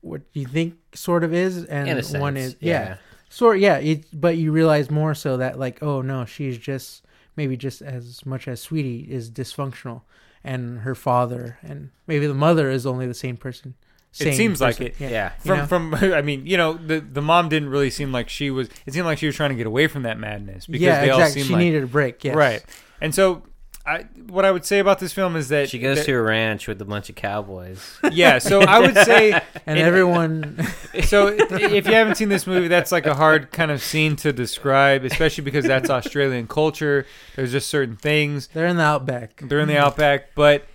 [0.00, 2.72] what you think sort of is, and sense, one is yeah.
[2.72, 2.96] yeah,
[3.28, 3.76] sort yeah.
[3.76, 7.04] It, but you realize more so that like, oh no, she's just
[7.36, 10.02] maybe just as much as Sweetie is dysfunctional,
[10.42, 13.74] and her father and maybe the mother is only the same person.
[14.12, 14.96] It same seems like it.
[14.98, 15.32] Yeah.
[15.44, 15.66] You From know?
[15.66, 18.68] from I mean, you know, the the mom didn't really seem like she was.
[18.86, 21.10] It seemed like she was trying to get away from that madness because yeah, they
[21.10, 22.24] all seemed She like needed a break.
[22.24, 22.34] Yes.
[22.34, 22.64] right.
[23.00, 23.44] And so,
[23.90, 26.22] I what I would say about this film is that She goes that- to a
[26.22, 27.98] ranch with a bunch of cowboys.
[28.12, 28.38] yeah.
[28.38, 30.64] So I would say and And- everyone.
[31.04, 34.32] so if you haven't seen this movie, that's like a hard kind of scene to
[34.32, 37.04] describe, especially because that's Australian culture.
[37.34, 38.48] There's just certain things.
[38.52, 39.42] They're in the outback.
[39.44, 40.66] They're in the outback, but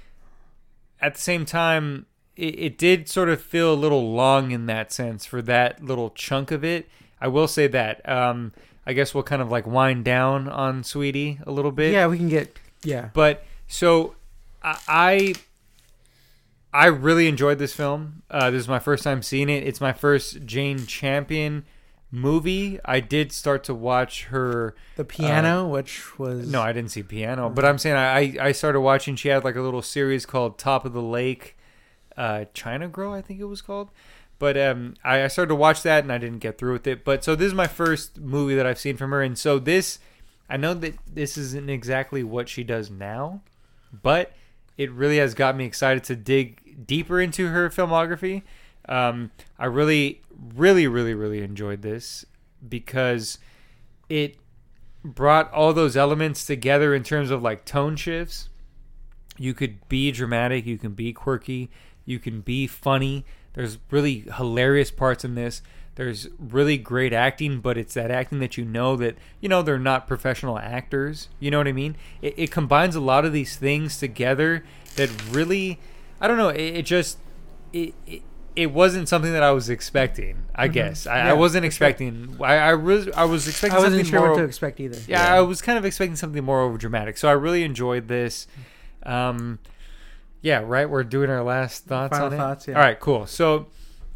[1.01, 4.91] at the same time, it, it did sort of feel a little long in that
[4.91, 6.89] sense for that little chunk of it.
[7.21, 8.07] I will say that.
[8.09, 8.51] Um,
[8.85, 11.91] I guess we'll kind of like wind down on Sweetie a little bit.
[11.93, 12.59] Yeah, we can get.
[12.85, 13.09] Yeah.
[13.13, 14.15] But so
[14.63, 15.35] I
[16.73, 18.23] I, really enjoyed this film.
[18.29, 19.65] Uh, this is my first time seeing it.
[19.65, 21.65] It's my first Jane Champion
[22.11, 22.79] movie.
[22.83, 24.75] I did start to watch her.
[24.95, 28.81] The piano, which was No, I didn't see Piano, but I'm saying I I started
[28.81, 29.15] watching.
[29.15, 31.57] She had like a little series called Top of the Lake,
[32.17, 33.89] uh, China Girl, I think it was called.
[34.37, 37.05] But um, I, I started to watch that and I didn't get through with it.
[37.05, 39.99] But so this is my first movie that I've seen from her, and so this,
[40.49, 43.41] I know that this isn't exactly what she does now,
[43.91, 44.33] but
[44.77, 48.43] it really has got me excited to dig deeper into her filmography.
[48.87, 50.21] Um, I really,
[50.55, 52.25] really, really, really enjoyed this
[52.67, 53.39] because
[54.09, 54.37] it
[55.03, 58.49] brought all those elements together in terms of like tone shifts.
[59.37, 61.69] You could be dramatic, you can be quirky,
[62.05, 63.25] you can be funny.
[63.53, 65.61] There's really hilarious parts in this.
[65.95, 69.79] There's really great acting, but it's that acting that you know that you know they're
[69.79, 71.29] not professional actors.
[71.39, 71.95] You know what I mean?
[72.21, 74.65] It, it combines a lot of these things together
[74.97, 75.79] that really,
[76.19, 76.49] I don't know.
[76.49, 77.17] It, it just
[77.71, 78.21] it, it
[78.57, 80.43] it wasn't something that I was expecting.
[80.53, 81.87] I guess I, Yeah, I wasn't for sure.
[81.87, 82.37] expecting.
[82.41, 84.99] I I, really, I was expecting I wasn't sure what to expect either.
[85.07, 87.17] Yeah, I was kind of expecting something more over dramatic.
[87.17, 88.47] So I really enjoyed this.
[89.03, 89.59] Um,
[90.41, 90.89] yeah, right.
[90.89, 92.37] We're doing our last thoughts Final on it.
[92.37, 92.75] thoughts, yeah.
[92.75, 93.25] All right, cool.
[93.27, 93.67] So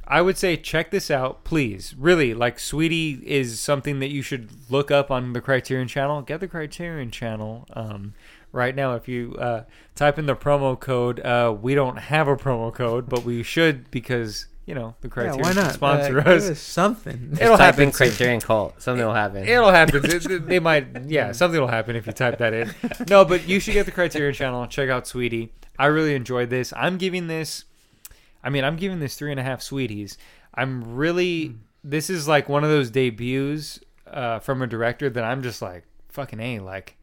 [0.10, 1.94] I would say check this out, please.
[1.98, 6.22] Really, like Sweetie is something that you should look up on the Criterion Channel.
[6.24, 7.68] Get the Criterion Channel.
[7.74, 8.14] Um,
[8.52, 9.64] right now, if you uh,
[9.96, 13.92] type in the promo code, uh, we don't have a promo code, but we should
[13.92, 16.60] because you know the Yeah, Criterion why not sponsor Uh, give us.
[16.60, 17.38] something.
[17.40, 18.08] It'll Type in happen soon.
[18.10, 18.82] Criterion Cult.
[18.82, 19.48] Something will happen.
[19.48, 20.02] It'll happen.
[20.02, 22.74] They- they- they might, yeah, something will happen if you type that in.
[23.10, 24.66] No, but you should get the Criterion channel.
[24.68, 25.54] Check out Sweetie.
[25.78, 26.74] I really enjoyed this.
[26.76, 27.66] I'm giving this,
[28.44, 30.18] I mean, I'm giving this three and a half Sweeties.
[30.54, 35.44] I'm really, this is like one of those debuts uh, from a director that I'm
[35.44, 36.98] just like, fucking A, like,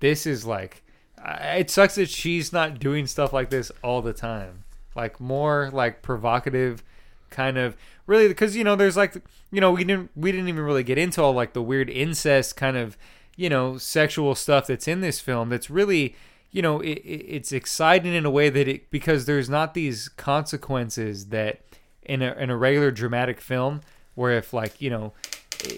[0.00, 0.82] this is like,
[1.22, 4.64] I- it sucks that she's not doing stuff like this all the time.
[4.94, 6.82] Like, more like provocative
[7.28, 9.16] kind of really because you know there's like
[9.50, 12.54] you know we didn't we didn't even really get into all like the weird incest
[12.56, 12.96] kind of
[13.34, 16.14] you know sexual stuff that's in this film that's really
[16.50, 20.08] you know it, it, it's exciting in a way that it because there's not these
[20.08, 21.60] consequences that
[22.02, 23.80] in a in a regular dramatic film
[24.14, 25.12] where if like you know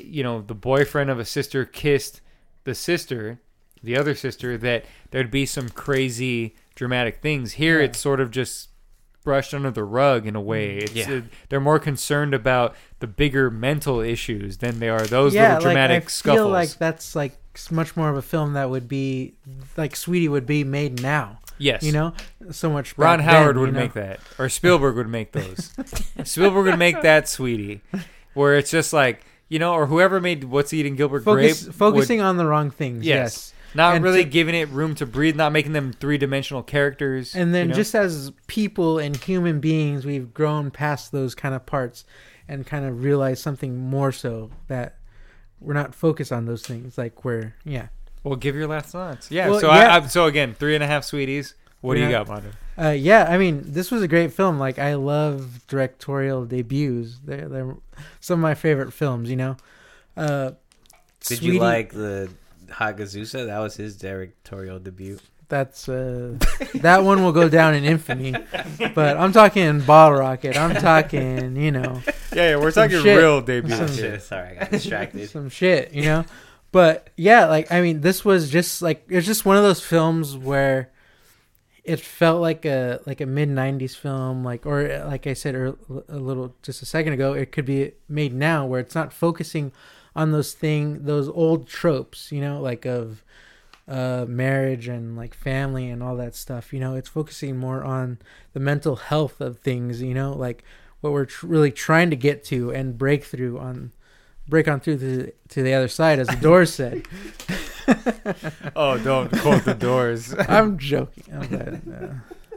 [0.02, 2.20] you know the boyfriend of a sister kissed
[2.64, 3.40] the sister
[3.82, 7.86] the other sister that there'd be some crazy dramatic things here Yeah.
[7.86, 8.68] it's sort of just
[9.24, 11.12] brushed under the rug in a way it's, Yeah.
[11.12, 15.62] uh, they're more concerned about the bigger mental issues than they are those yeah, little
[15.70, 17.36] dramatic like, I scuffles feel like that's like
[17.70, 19.34] much more of a film that would be
[19.76, 21.40] like Sweetie would be made now.
[21.58, 22.12] yes You know,
[22.50, 22.96] so much.
[22.98, 23.80] ron howard then, would know?
[23.80, 25.72] make that or spielberg would make those
[26.24, 27.80] spielberg would make that sweetie
[28.34, 31.74] where it's just like you know or whoever made what's eating gilbert Focus, grape would-
[31.76, 33.04] focusing on the wrong things.
[33.04, 33.16] Yes.
[33.16, 33.54] Yes.
[33.74, 37.54] not And really to- giving it room to breathe not making them three-dimensional characters And
[37.54, 37.74] then you know?
[37.74, 42.04] just as people and human beings, we've grown past those kind of parts
[42.46, 44.97] and kind of realized something more so that
[45.60, 46.98] we're not focused on those things.
[46.98, 47.88] Like we're yeah.
[48.24, 49.94] well give your last thoughts yeah Well, so yeah.
[49.94, 52.50] I, I so again three and a half sweeties what do you got Mondo?
[52.76, 54.58] Uh, yeah, I mean, this was a great film.
[54.58, 57.18] Like, I love directorial debuts.
[57.24, 57.76] They're, they're
[58.20, 59.56] some of my favorite films, you know?
[60.16, 60.52] Uh,
[61.20, 62.30] Did Sweetie- you like the
[62.66, 63.46] Hagazussa?
[63.46, 65.18] That was his directorial debut.
[65.48, 66.36] That's, uh,
[66.74, 68.34] that one will go down in infamy.
[68.94, 70.56] But I'm talking Bottle Rocket.
[70.58, 73.16] I'm talking, you know, yeah yeah we're talking shit.
[73.18, 75.30] real debut Some Shit, sorry, I got distracted.
[75.30, 76.24] some shit, you know?
[76.70, 80.36] but yeah, like I mean, this was just like it's just one of those films
[80.36, 80.90] where
[81.84, 85.74] it felt like a like a mid '90s film, like or like I said a
[86.08, 89.72] little just a second ago, it could be made now where it's not focusing
[90.14, 93.24] on those thing those old tropes, you know, like of
[93.88, 96.72] uh, marriage and like family and all that stuff.
[96.72, 98.18] You know, it's focusing more on
[98.52, 100.02] the mental health of things.
[100.02, 100.64] You know, like
[101.00, 103.92] what we're tr- really trying to get to and break through on
[104.48, 107.06] break on through to, to the other side, as the doors said.
[108.76, 110.34] Oh, don't quote the doors.
[110.48, 111.24] I'm joking.
[111.32, 111.82] I'm bad,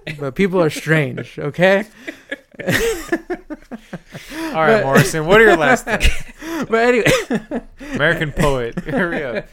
[0.08, 1.86] uh, but people are strange, okay?
[4.54, 6.08] All right, Morrison, what are your last thoughts?
[6.70, 7.62] But anyway,
[7.94, 8.78] American poet.
[8.80, 9.48] Hurry up.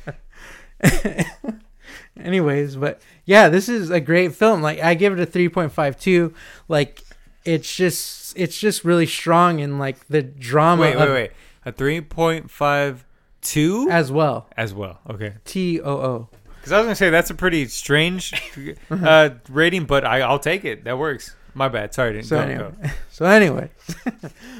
[2.22, 4.62] Anyways, but yeah, this is a great film.
[4.62, 6.34] Like I give it a 3.52.
[6.68, 7.02] Like
[7.44, 11.30] it's just it's just really strong in like the drama Wait, wait, wait.
[11.64, 14.46] A 3.52 as well.
[14.56, 15.00] as well.
[15.08, 15.34] Okay.
[15.44, 16.28] T O O.
[16.56, 18.32] Because I was going to say that's a pretty strange
[18.90, 20.84] uh, rating, but I, I'll take it.
[20.84, 21.34] That works.
[21.54, 21.94] My bad.
[21.94, 22.12] Sorry.
[22.12, 22.90] Didn't So go, anyway, go.
[23.10, 23.70] so anyway,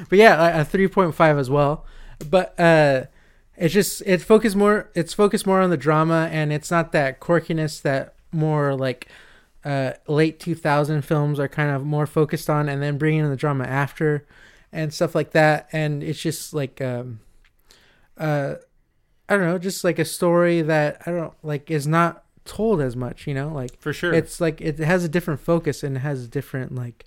[0.08, 1.84] but yeah, a three point five as well.
[2.30, 3.04] But uh,
[3.58, 4.90] it's just it's focused more.
[4.94, 9.08] It's focused more on the drama, and it's not that quirkiness that more like
[9.64, 13.30] uh, late two thousand films are kind of more focused on, and then bringing in
[13.30, 14.26] the drama after
[14.72, 15.68] and stuff like that.
[15.72, 17.20] And it's just like um,
[18.16, 18.54] uh,
[19.28, 22.94] I don't know, just like a story that I don't like is not told as
[22.96, 23.26] much.
[23.26, 24.14] You know, like For sure.
[24.14, 27.04] it's like it has a different focus and has a different like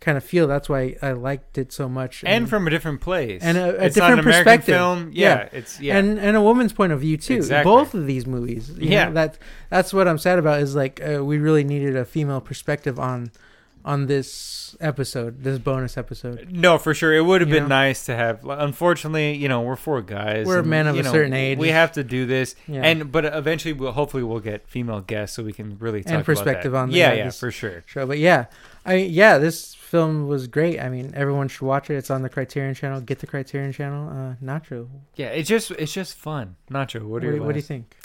[0.00, 0.46] kind of feel.
[0.46, 2.22] That's why I liked it so much.
[2.26, 3.42] and from a different place.
[3.42, 4.74] And a- a it's not an different American perspective.
[4.76, 5.10] film.
[5.14, 5.48] Yeah, Yeah.
[5.58, 5.96] it's yeah.
[5.98, 7.34] and and a woman's point of view too.
[7.36, 7.70] Exactly.
[7.70, 8.70] Both of these movies.
[8.76, 9.06] you Yeah.
[9.08, 9.38] know, that
[9.70, 10.60] that's what I'm sad about.
[10.60, 13.30] Is like uh, we really needed a female perspective on
[13.84, 16.48] on this episode, this bonus episode.
[16.50, 17.14] no, for sure.
[17.14, 17.68] It would have You been know?
[17.86, 18.44] nice to have.
[18.44, 20.44] Unfortunately, you know, we're four guys.
[20.44, 21.56] We're and, men of a know, certain age.
[21.56, 22.80] We have to do this, Yeah.
[22.82, 26.24] and but eventually, we'll hopefully we'll get female guests so we can really talk And
[26.24, 27.84] perspective on the- yeah, yeah, yeah, for sure.
[27.86, 28.46] Show, but yeah,
[28.84, 30.80] I yeah, this film was great.
[30.80, 31.94] I mean, everyone should watch it.
[31.96, 33.00] It's on the Criterion Channel.
[33.00, 34.08] Get the Criterion Channel.
[34.08, 36.56] Uh, Nacho, Yeah, it's just it's just fun.
[36.70, 37.96] Nacho, what what, do, your what do you think?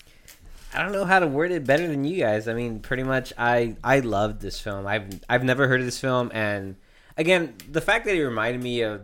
[0.73, 2.47] I don't know how to word it better than you guys.
[2.47, 4.87] I mean, pretty much, I I loved this film.
[4.87, 6.75] I've I've never heard of this film, and
[7.17, 9.03] again, the fact that it reminded me of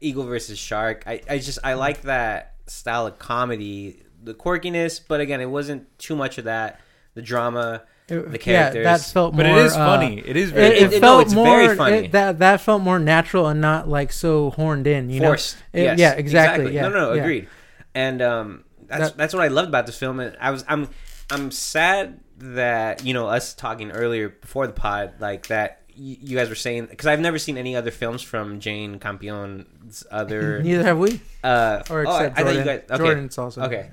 [0.00, 5.20] Eagle versus Shark, I I just I like that style of comedy, the quirkiness, but
[5.20, 6.80] again, it wasn't too much of that.
[7.14, 8.84] The drama, It- The characters.
[8.84, 9.44] Yeah, that felt more.
[9.44, 10.18] But it is uh, funny.
[10.26, 10.66] it is It, very.
[10.66, 11.96] it, It- it- no, felt it's more very funny.
[12.06, 15.08] it- that that felt more natural and not like so horned in.
[15.10, 15.56] You forced.
[15.72, 17.22] It- yes, yeah, exactly, yeah, no, no, no, yeah.
[17.22, 17.48] agreed.
[17.94, 20.20] And um, that's That- that's what I loved about this film.
[20.20, 20.88] And I was I'm
[21.30, 26.36] I'm sad that you know us talking earlier before the pod like that you, you
[26.36, 30.62] guys were saying because I've never seen any other films from Jane Campion's other.
[30.62, 31.20] Neither have we.
[31.44, 32.56] uh, Or oh, I- except I, thought Jordan.
[32.58, 32.82] you guys.
[32.90, 33.62] Okay, Jordan's also.
[33.62, 33.90] okay.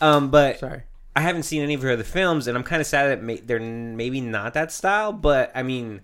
[0.00, 0.82] Um, but Sorry.
[1.18, 3.38] I haven't seen any of her other films, and I'm kind of sad that may,
[3.38, 5.12] they're maybe not that style.
[5.12, 6.00] But I mean,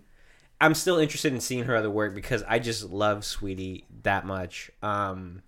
[0.61, 4.72] I'm still interested in seeing her other work because I just love Sweetie that much.
[4.83, 5.42] Um,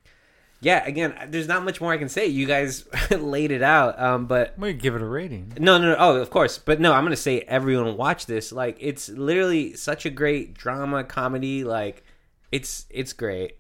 [0.61, 2.29] yeah, again, there's not much more I can say.
[2.29, 4.01] You guys laid it out.
[4.01, 5.53] Um, but gonna give it a rating.
[5.59, 8.53] no, no, no, oh, of course, but no, I'm gonna say everyone watch this.
[8.53, 11.65] Like, it's literally such a great drama comedy.
[11.65, 12.05] Like,
[12.53, 13.57] it's it's great.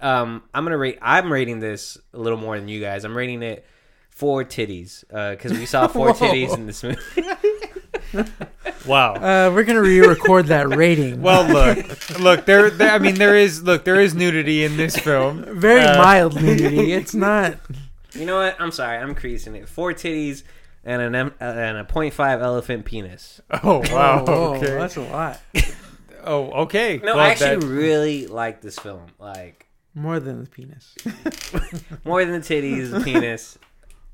[0.00, 1.00] Um, I'm gonna rate.
[1.02, 3.02] I'm rating this a little more than you guys.
[3.04, 3.66] I'm rating it
[4.18, 6.98] four titties because we saw four titties in this movie.
[8.86, 9.14] Wow.
[9.14, 11.20] Uh, we're gonna re-record that rating.
[11.20, 12.46] well, look, look.
[12.46, 12.92] There, there.
[12.92, 13.62] I mean, there is.
[13.62, 15.44] Look, there is nudity in this film.
[15.60, 16.92] very Uh, mild nudity.
[16.92, 17.58] It's not.
[18.14, 18.56] you know what?
[18.58, 18.96] I'm sorry.
[18.96, 19.68] I'm creasing it.
[19.68, 20.42] Four titties
[20.84, 23.40] and an em- uh, and a 0.5 elephant penis.
[23.62, 24.24] Oh wow.
[24.26, 24.66] Oh, okay.
[24.74, 25.40] that's a lot.
[26.24, 26.98] Oh okay.
[27.02, 29.06] No, Well, I actually that- really like this film.
[29.18, 30.94] Like More than the penis.
[32.04, 33.58] more than the titties, the penis.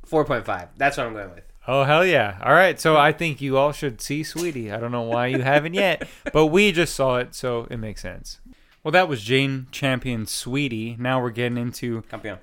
[0.06, 0.68] 4.5.
[0.76, 1.44] That's what I'm going with.
[1.66, 2.38] Oh hell yeah!
[2.42, 4.70] All right, so I think you all should see Sweetie.
[4.70, 8.02] I don't know why you haven't yet, but we just saw it, so it makes
[8.02, 8.38] sense.
[8.82, 10.94] Well, that was Jane Champion Sweetie.
[10.98, 12.38] Now we're getting into Campeon.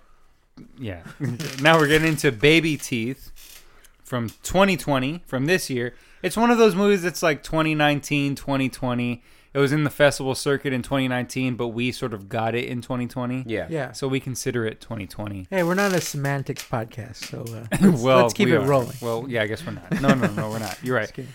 [0.79, 1.03] yeah.
[1.61, 3.63] now we're getting into Baby Teeth
[4.03, 5.93] from 2020, from this year.
[6.23, 9.23] It's one of those movies that's like 2019, 2020.
[9.53, 12.81] It was in the festival circuit in 2019, but we sort of got it in
[12.81, 13.43] 2020.
[13.47, 13.67] Yeah.
[13.69, 13.91] Yeah.
[13.91, 15.47] So we consider it 2020.
[15.49, 18.65] Hey, we're not a semantics podcast, so uh, let's, well, let's keep we it are.
[18.65, 18.95] rolling.
[19.01, 19.91] Well, yeah, I guess we're not.
[20.01, 20.77] No, no, no, we're not.
[20.81, 21.11] You're right.
[21.13, 21.27] Just.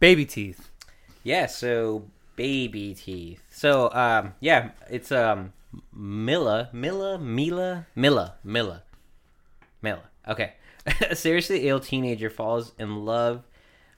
[0.00, 0.70] Baby Teeth.
[1.22, 2.04] Yeah, so
[2.36, 3.42] baby teeth.
[3.50, 5.52] So um yeah, it's um
[5.92, 8.82] Mila, Mila, Mila, Mila, Mila,
[9.82, 10.02] Milla.
[10.28, 10.52] Okay.
[11.10, 13.42] A seriously ill teenager falls in love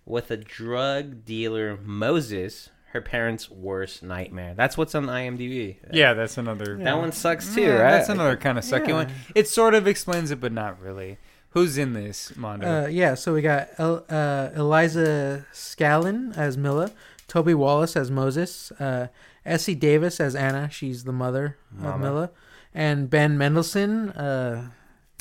[0.06, 4.54] with a drug dealer Moses, her parents' worst nightmare.
[4.56, 5.76] That's what's on IMDb.
[5.92, 6.76] Yeah, that's another.
[6.78, 7.90] That one sucks too, Yeah, right?
[7.90, 8.94] That's another kind of sucky Yeah.
[8.94, 9.08] one.
[9.34, 11.18] It sort of explains it, but not really.
[11.50, 12.84] Who's in this, Mondo?
[12.84, 16.90] Uh, yeah, so we got El- uh, Eliza Scanlen as Milla,
[17.26, 19.08] Toby Wallace as Moses, uh,
[19.46, 21.98] Essie Davis as Anna, she's the mother of Mama.
[22.04, 22.30] Milla,
[22.74, 24.68] and Ben Mendelsohn, uh,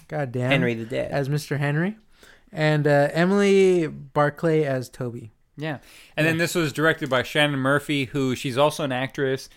[0.09, 1.11] goddamn, Henry the Dead.
[1.11, 1.59] as Mr.
[1.59, 1.97] Henry,
[2.51, 5.31] and uh, Emily Barclay as Toby.
[5.57, 5.79] Yeah.
[6.15, 9.49] And then this was directed by Shannon Murphy, who she's also an actress.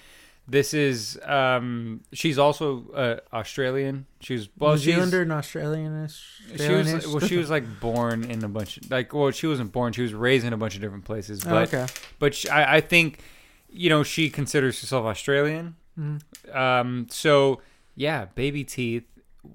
[0.49, 4.07] This is um she's also uh, Australian.
[4.21, 6.09] She was well New she's Zealander and Australian.
[6.57, 9.71] she was well she was like born in a bunch of, like well she wasn't
[9.71, 11.87] born she was raised in a bunch of different places Oh, but okay.
[12.19, 13.21] but she, I, I think
[13.69, 16.21] you know she considers herself Australian Mhm.
[16.57, 17.61] um so
[17.95, 19.05] yeah baby teeth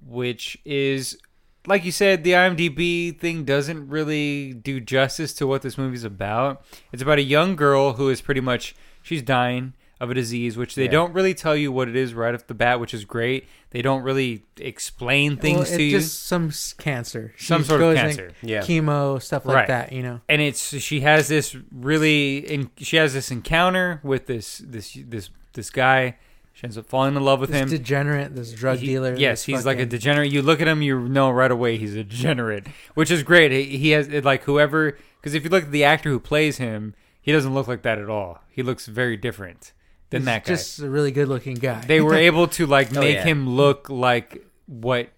[0.06, 1.18] which is
[1.68, 6.64] like you said the IMDb thing doesn't really do justice to what this movie's about
[6.92, 10.76] it's about a young girl who is pretty much she's dying of a disease which
[10.76, 10.92] they Yeah.
[10.92, 13.82] don't really tell you what it is right off the bat which is great they
[13.82, 18.32] don't really explain things well, to you just some cancer, some She sort of cancer
[18.42, 18.62] Yeah.
[18.62, 19.68] chemo stuff like Right.
[19.68, 19.92] that.
[19.92, 24.60] You know, and it's she has this really in, she has this encounter with this
[24.60, 26.16] this this this guy
[26.56, 29.14] she ends up falling in love with this him degenerate, this drug He- dealer.
[29.16, 31.96] yes this he's like a degenerate you look at him you know right away he's
[31.96, 32.66] a degenerate
[32.96, 36.10] which is great he, he has like whoever because if you look at the actor
[36.10, 39.74] who plays him he doesn't look like that at all he looks very different
[40.12, 41.82] than he's that guy Just a really good looking guy.
[41.82, 43.24] they were able to like Oh, make yeah.
[43.24, 45.10] him look like what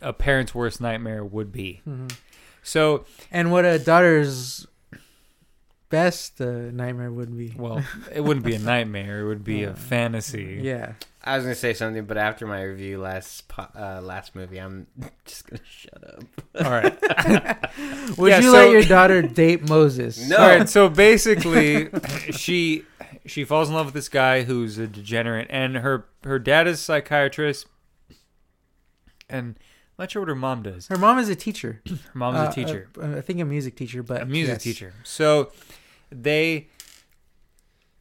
[0.00, 2.14] a parent's worst nightmare would be Mhm.
[2.62, 4.66] so and what a daughter's
[5.94, 6.44] best uh,
[6.82, 7.54] nightmare would be.
[7.56, 10.92] well it wouldn't be a nightmare it would be a fantasy Yeah.
[11.26, 14.86] I was gonna say something, but after my review last po- uh, last movie, I'm
[15.24, 16.24] just gonna shut up.
[16.62, 16.92] all right
[18.18, 20.28] Would Yeah, you so- let your daughter date Moses?
[20.28, 20.36] No.
[20.36, 21.88] All right, so basically,
[22.32, 22.84] she
[23.24, 26.78] she falls in love with this guy who's a degenerate, and her her dad is
[26.80, 27.66] a psychiatrist,
[29.30, 29.56] and
[29.96, 30.88] I'm not sure what her mom does.
[30.88, 31.80] Her mom is a teacher.
[31.88, 34.62] Her mom's Uh, a teacher, uh, I think a music teacher, but a music yes.
[34.62, 34.92] teacher.
[35.04, 35.52] So
[36.22, 36.68] they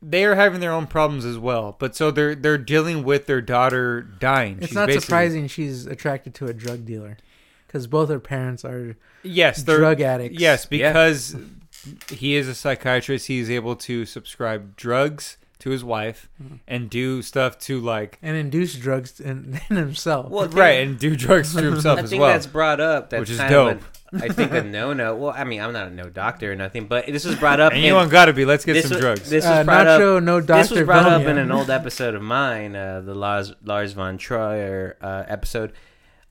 [0.01, 3.41] they are having their own problems as well, but so they're they're dealing with their
[3.41, 4.57] daughter dying.
[4.57, 7.17] It's She's not surprising she's attracted to a drug dealer,
[7.67, 10.39] because both her parents are Yes, they're drug addicts.
[10.39, 10.89] Yes, Yeah.
[10.89, 11.35] because
[12.09, 16.55] he is a psychiatrist, he is able to subscribe drugs to his wife Mm-hmm.
[16.67, 20.29] and do stuff to like and induce drugs in, in himself.
[20.29, 22.33] Well, right and do drugs to himself I as think well.
[22.33, 23.09] that's brought up.
[23.09, 23.71] That's Which is kind dope.
[23.77, 25.15] Of a, I think a no-no.
[25.15, 27.71] Well, I mean, I'm not a no doctor or nothing, but this was brought up.
[27.73, 28.45] and in- you gotta be.
[28.45, 29.29] Let's get this some was, drugs.
[29.29, 30.01] This uh, was brought up.
[30.01, 30.61] Nacho, no doctor.
[30.63, 34.17] This was brought up in an old episode of mine, uh, the Lars Lars von
[34.17, 35.73] Trier uh, episode.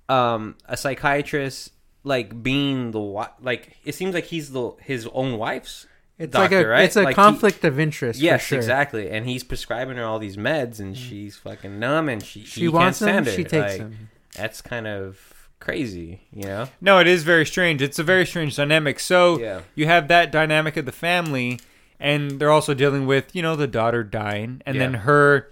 [0.09, 1.73] Um, a psychiatrist
[2.05, 5.87] like being the wi- like it seems like he's the his own wife's
[6.19, 6.85] It's doctor, like a right?
[6.85, 8.19] it's a Like he- conflict of interest.
[8.19, 8.59] for Yes, sure.
[8.59, 9.09] exactly.
[9.11, 12.69] And he's prescribing her all these meds, and she's fucking numb, and she She he
[12.69, 13.25] wants can't them.
[13.25, 13.49] stand She it.
[13.49, 14.09] takes Like, them.
[14.37, 16.69] That's kind of crazy, you know?
[16.81, 17.81] no, it is very strange.
[17.81, 19.01] It's a very strange dynamic.
[19.01, 19.61] So Yeah.
[19.75, 21.59] you have that dynamic of the family,
[22.01, 25.51] and they're also dealing with you know the daughter dying, and then her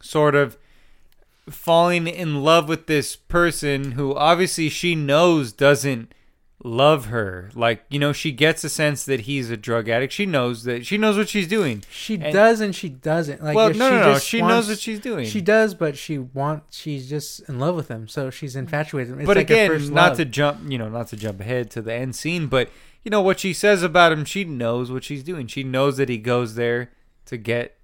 [0.00, 0.56] sort of
[1.50, 6.12] falling in love with this person who obviously she knows doesn't
[6.64, 10.24] love her like you know she gets a sense that he's a drug addict she
[10.24, 13.42] knows that she knows what she's doing She And- does and she doesn't.
[13.42, 15.74] Like well no she no no just she wants- knows what she's doing She does,
[15.74, 16.76] but she wants.
[16.78, 19.10] She's just in love with him, so she's infatuated.
[19.10, 19.20] with him.
[19.22, 21.92] It's but like again, not to jump, you know, not to jump ahead to the
[21.92, 22.70] end scene, but
[23.02, 24.24] you know what she says about him.
[24.24, 25.48] She knows what she's doing.
[25.48, 26.92] She knows that he goes there
[27.26, 27.76] to get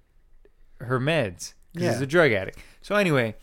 [0.79, 2.59] her meds because he's a drug addict.
[2.81, 3.35] So anyway,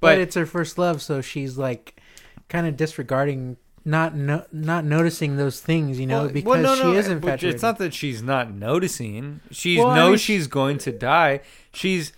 [0.00, 2.00] but, but, it's her first love, so she's like
[2.48, 6.74] kind of disregarding, not no, not noticing those things, you know, well, because well, no,
[6.76, 7.54] she no, is infatuated.
[7.54, 9.40] It's not that she's not noticing.
[9.50, 11.40] She Well, I knows mean, she's going to die.
[11.72, 12.12] She's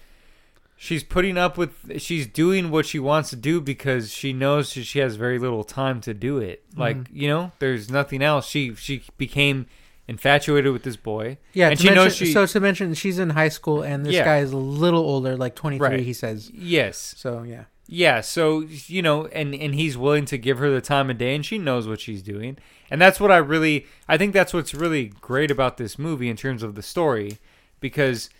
[0.77, 2.01] she's putting up with.
[2.01, 5.65] She's doing what she wants to do because she knows she she has very little
[5.65, 6.65] time to do it.
[6.77, 7.17] Like Mm-hmm.
[7.17, 8.47] you know, there's nothing else.
[8.49, 9.67] She she became
[10.09, 11.39] infatuated with this boy.
[11.53, 12.33] yeah, and she mention, knows she.
[12.33, 14.25] so to mention, she's in high school, and this Yeah.
[14.25, 15.87] guy is a little older, like twenty three.
[15.87, 16.01] Right.
[16.01, 17.45] He says yes, so.
[17.45, 21.19] Yeah, Yeah, so you know, and and he's willing to give her the time of
[21.19, 22.57] day, and she knows what she's doing,
[22.91, 26.37] and that's what I really, I think that's what's really great about this movie in
[26.37, 27.39] terms of the story,
[27.81, 28.31] because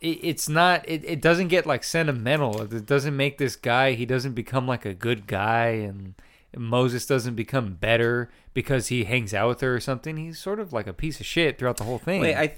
[0.00, 2.60] it, it's not, it, it doesn't get like sentimental.
[2.60, 6.14] It doesn't make this guy, he doesn't become like a good guy, and
[6.56, 10.16] Moses doesn't become better because he hangs out with her or something.
[10.18, 12.20] He's sort of like a piece of shit throughout the whole thing.
[12.20, 12.54] Wait, I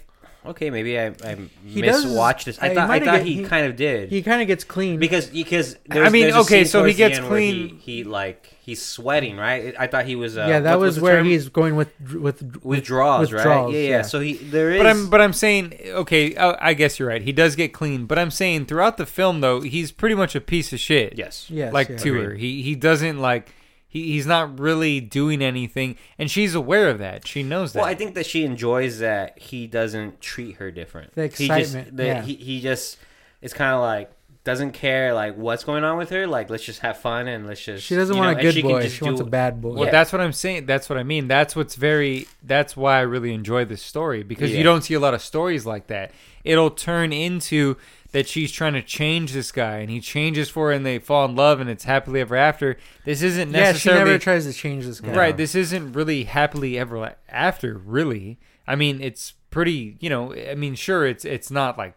[0.47, 1.37] okay, maybe I I
[1.67, 2.59] He does- miswatched this.
[2.63, 4.09] I I thought I might have thought get- he, he- kind of did.
[4.11, 6.93] he kind of gets clean because because I mean, there's a okay, scene so he
[6.93, 9.75] towards the gets end where clean- He, he like he's sweating, right?
[9.79, 10.37] I thought he was.
[10.39, 11.27] Uh, yeah, that what was the where term?
[11.27, 13.39] he's going with with withdrawals, right?
[13.39, 14.03] withdrawals, yeah, yeah, yeah.
[14.03, 14.79] So he there is.
[14.79, 16.35] But I'm but I'm saying okay.
[16.37, 17.23] I, I guess you're right.
[17.23, 20.41] He does get clean, but I'm saying throughout the film though, he's pretty much a
[20.41, 21.15] piece of shit.
[21.17, 21.47] yes.
[21.51, 21.97] yes, like yeah.
[21.99, 22.35] to her.
[22.35, 23.53] He he doesn't like
[23.95, 27.27] he, he's not really doing anything, and she's aware of that.
[27.27, 27.79] She knows that.
[27.79, 31.15] Well, I think that she enjoys that he doesn't treat her different.
[31.15, 32.23] The He just, excitement, the, yeah.
[32.23, 32.99] he, he just
[33.41, 34.11] it's kind of like
[34.43, 36.27] doesn't care like what's going on with her.
[36.27, 37.83] Like let's just have fun and let's just.
[37.85, 38.83] She doesn't want know, a good can boy.
[38.83, 39.75] just She wants a bad boy.
[39.75, 39.91] Well, Yeah.
[39.91, 40.67] that's what I'm saying.
[40.67, 41.29] That's what I mean.
[41.29, 42.27] That's what's very.
[42.43, 44.59] That's why I really enjoy this story because Yeah.
[44.59, 46.11] you don't see a lot of stories like that.
[46.45, 47.77] It'll turn into
[48.15, 51.25] that she's trying to change this guy, and he changes for her, and they fall
[51.25, 52.77] in love, and it's happily ever after.
[53.05, 55.13] This isn't necessarily yeah, she never tries to change this guy.
[55.13, 55.37] right.
[55.37, 57.77] This isn't really happily ever after.
[57.77, 58.39] Really,
[58.69, 59.97] I mean, it's pretty.
[59.99, 61.97] You know, I mean, sure, it's it's not like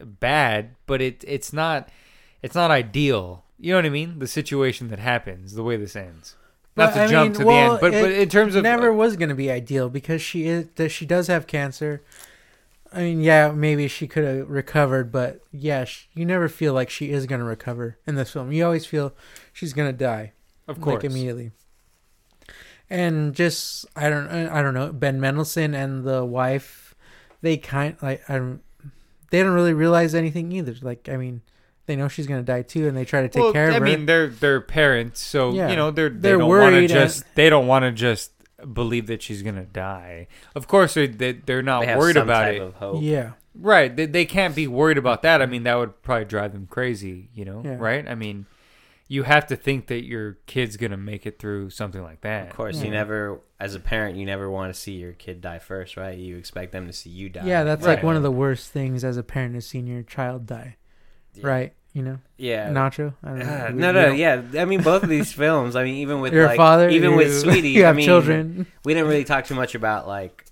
[0.00, 1.88] bad, but it it's not
[2.42, 3.44] it's not ideal.
[3.56, 4.18] You know what I mean?
[4.18, 6.34] The situation that happens, the way this ends.
[6.76, 8.90] Not But, to I jump mean, to the end, but but in terms of never
[8.90, 12.02] uh, was going to be ideal because she is that she does have cancer.
[12.94, 16.90] I mean, yeah, maybe she could have recovered, but yeah, sh you never feel like
[16.90, 18.52] she is going to recover in this film.
[18.52, 19.14] You always feel
[19.52, 20.32] she's going to die,
[20.68, 21.52] of course, like immediately.
[22.90, 26.94] And just I don't I don't know Ben Mendelsohn and the wife,
[27.40, 28.60] they kind like I don't
[29.30, 30.74] they don't really realize anything either.
[30.82, 31.40] Like I mean,
[31.86, 33.76] they know she's going to die too, and they try to take well, care of
[33.76, 33.86] I her.
[33.86, 35.70] I mean, they're they're parents, so Yeah.
[35.70, 38.31] you know they're they They're don't want to just they don't want to just
[38.66, 40.26] believe that she's gonna die.
[40.54, 42.62] Of course, they they- they're not They have worried some about type it.
[42.62, 43.02] Of hope.
[43.02, 43.94] yeah, Right.
[43.94, 45.42] They, they can't be worried about that.
[45.42, 47.62] I mean, that would probably drive them crazy, you know?
[47.64, 47.76] Yeah.
[47.78, 48.08] Right?
[48.08, 48.46] I mean,
[49.08, 52.48] you have to think that your kid's going to make it through something like that.
[52.48, 52.84] Of course, Yeah.
[52.86, 56.16] you never, as a parent, you never want to see your kid die first, right?
[56.16, 57.44] You expect them to see you die.
[57.44, 57.62] yeah.
[57.62, 60.76] That's like one of the worst things as a parent is seeing your child die.
[61.34, 61.46] Yeah.
[61.46, 61.74] Right?
[61.94, 62.68] You know, Yeah.
[62.70, 63.12] Nacho.
[63.22, 63.44] I don't know.
[63.44, 64.42] Uh, We- no, no, don't- yeah.
[64.58, 65.76] I mean, both of these films.
[65.76, 66.88] I mean, even with You're like, father.
[66.88, 68.66] even you, with Sweetie, you have I mean, children.
[68.84, 70.44] we didn't really talk too much about like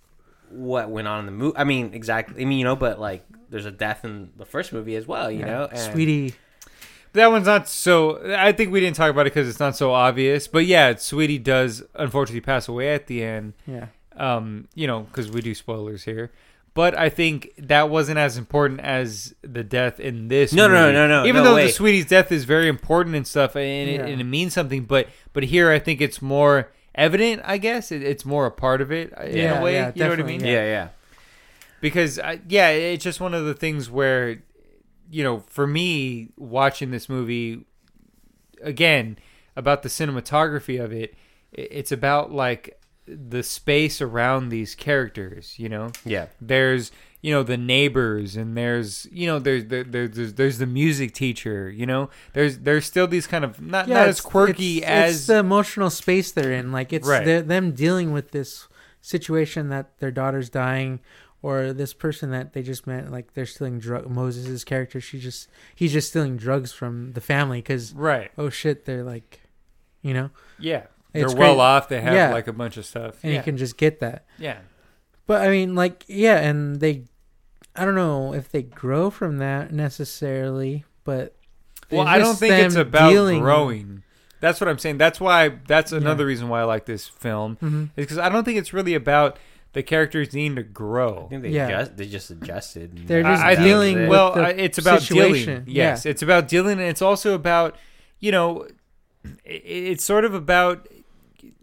[0.51, 1.57] what went on in the movie.
[1.57, 2.43] I mean, exactly.
[2.43, 5.31] I mean, you know, but like, there's a death in the first movie as well.
[5.31, 5.47] You Yeah.
[5.47, 6.35] know, and- Sweetie.
[7.15, 8.21] That one's not so.
[8.37, 10.47] I think we didn't talk about it because it's not so obvious.
[10.47, 13.55] But yeah, Sweetie does unfortunately pass away at the end.
[13.67, 13.87] Yeah.
[14.17, 16.31] Um, you know, because we do spoilers here.
[16.73, 20.53] But I think that wasn't as important as the death in this.
[20.53, 20.93] No, no, movie.
[20.93, 21.67] no, no, Even no though way.
[21.67, 23.97] the Sweetie's death is very important and stuff, and, Yeah.
[24.07, 24.85] it, and it means something.
[24.85, 27.43] But but here, I think it's more evident.
[27.45, 29.75] I guess it, it's more a part of it uh, in Yeah, a way.
[29.75, 30.41] yeah, you know what I mean?
[30.45, 30.89] Yeah, yeah.
[31.81, 34.43] because I, yeah, it's just one of the things where
[35.11, 37.65] you know, for me watching this movie
[38.63, 39.19] again
[39.57, 41.15] about the cinematography of it,
[41.53, 45.91] it's about like the space around these characters, you know.
[46.05, 46.27] Yeah.
[46.41, 46.93] There's
[47.23, 51.13] you know the neighbors and there's you know there's there, there's there's, there's the music
[51.13, 55.15] teacher you know there's there's still these kind of not not as quirky it's, as
[55.17, 56.73] it's the emotional space they're in.
[56.73, 57.47] Like it's Right.
[57.47, 58.69] them dealing with this
[59.03, 61.01] situation that their daughter's dying,
[61.43, 63.11] or this person that they just met.
[63.11, 64.09] Like they're stealing drug.
[64.09, 68.85] Moses' character, she just he's just stealing drugs from the family because right oh shit,
[68.85, 69.41] they're like,
[70.03, 71.63] you know, yeah they're It's well great.
[71.63, 72.33] off they have Yeah.
[72.33, 73.39] like a bunch of stuff and yeah.
[73.39, 74.25] you can just get that.
[74.39, 74.59] yeah
[75.27, 77.05] But I mean, like, yeah, and they,
[77.77, 81.35] I don't know if they grow from that necessarily, but
[81.91, 84.03] Well, I don't just think it's them about dealing- growing.
[84.41, 84.97] That's what I'm saying.
[84.99, 85.51] That's why.
[85.69, 85.99] That's Yeah.
[85.99, 87.85] another reason why I like this film Mhm.
[87.97, 89.39] is because I don't think it's really about
[89.75, 91.27] the characters needing to I grow.
[91.29, 91.69] think they Yeah.
[91.69, 92.93] adjust, they just adjusted.
[92.97, 95.65] and They're just I, I that dealing with well, the I- it's about situation.
[95.65, 95.77] dealing.
[95.77, 97.77] Yes, it's about dealing, and it's also about
[98.19, 98.67] you know,
[99.25, 100.89] i- it's sort of about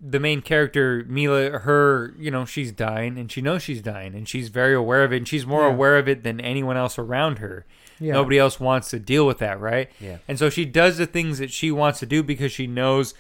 [0.02, 1.60] the main character Milla.
[1.60, 5.12] Her, you know, she's dying, and she knows she's dying, and she's very aware of
[5.14, 5.74] it, and she's more Yeah.
[5.74, 7.66] aware of it than anyone else around her.
[8.00, 9.90] yeah, Nobody else wants to deal with that, right?
[10.00, 10.18] Yeah.
[10.28, 13.14] And so she does the things that she wants to do because she knows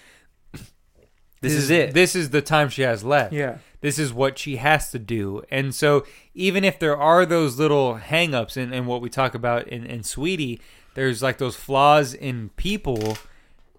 [1.41, 1.93] This is it.
[1.93, 3.31] This is the time she has left.
[3.31, 5.43] yeah, This is what she has to do.
[5.51, 6.03] And so
[6.33, 10.01] even if there are those little hangups in, in what we talk about in, in
[10.03, 10.59] Sweetie,
[10.95, 13.17] there's like those flaws in people.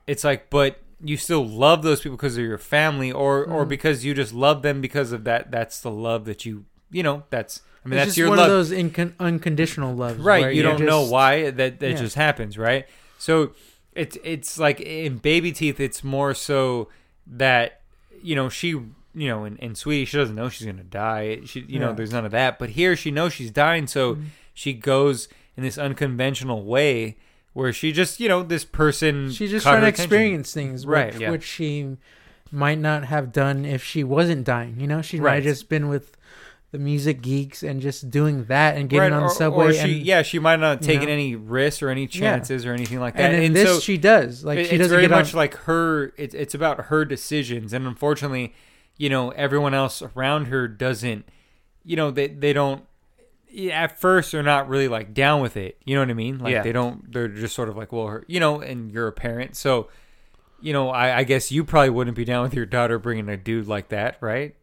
[0.06, 3.68] It's like, but you still love those people because they're your family or or Mm.
[3.68, 7.24] because you just love them because of that that's the love that you you know,
[7.30, 10.54] that's I mean it's that's just your one love of those incon- unconditional loves, right
[10.54, 11.96] you don't know why that that Yeah.
[11.96, 12.86] just happens right
[13.18, 13.52] so
[13.94, 16.88] it's it's like in baby teeth it's more so
[17.26, 17.80] that
[18.22, 21.60] you know she you know in, in sweetie she doesn't know she's gonna die she
[21.68, 24.24] you know there's none of that but here she knows she's dying so Mhm.
[24.54, 27.16] she goes in this unconventional way
[27.58, 30.04] where she just you know this person She's just trying to attention.
[30.04, 31.30] experience things, Right, Which, yeah.
[31.30, 31.96] which she
[32.52, 34.78] might not have done if she wasn't dying.
[34.80, 36.16] You know, she might have just been with
[36.70, 39.66] the music geeks and just doing that and getting Right, on or- the subway.
[39.68, 41.12] or she, and, yeah she might not have you taken know?
[41.14, 44.44] any risks or any chances or anything like that and in this so, she does.
[44.44, 47.04] Like It- she it's doesn't very get on- much like her it's it's about her
[47.06, 48.54] decisions and unfortunately
[48.98, 51.24] you know everyone else around her doesn't
[51.84, 52.87] you know they they don't yeah,
[53.72, 56.52] at first they're not really like down with it you know what i mean like
[56.52, 56.62] Yeah.
[56.62, 59.56] they don't they're just sort of like well her, you know and you're a parent
[59.56, 59.88] so
[60.60, 63.36] you know, I, I guess you probably wouldn't be down with your daughter bringing a
[63.36, 64.56] dude like that, right?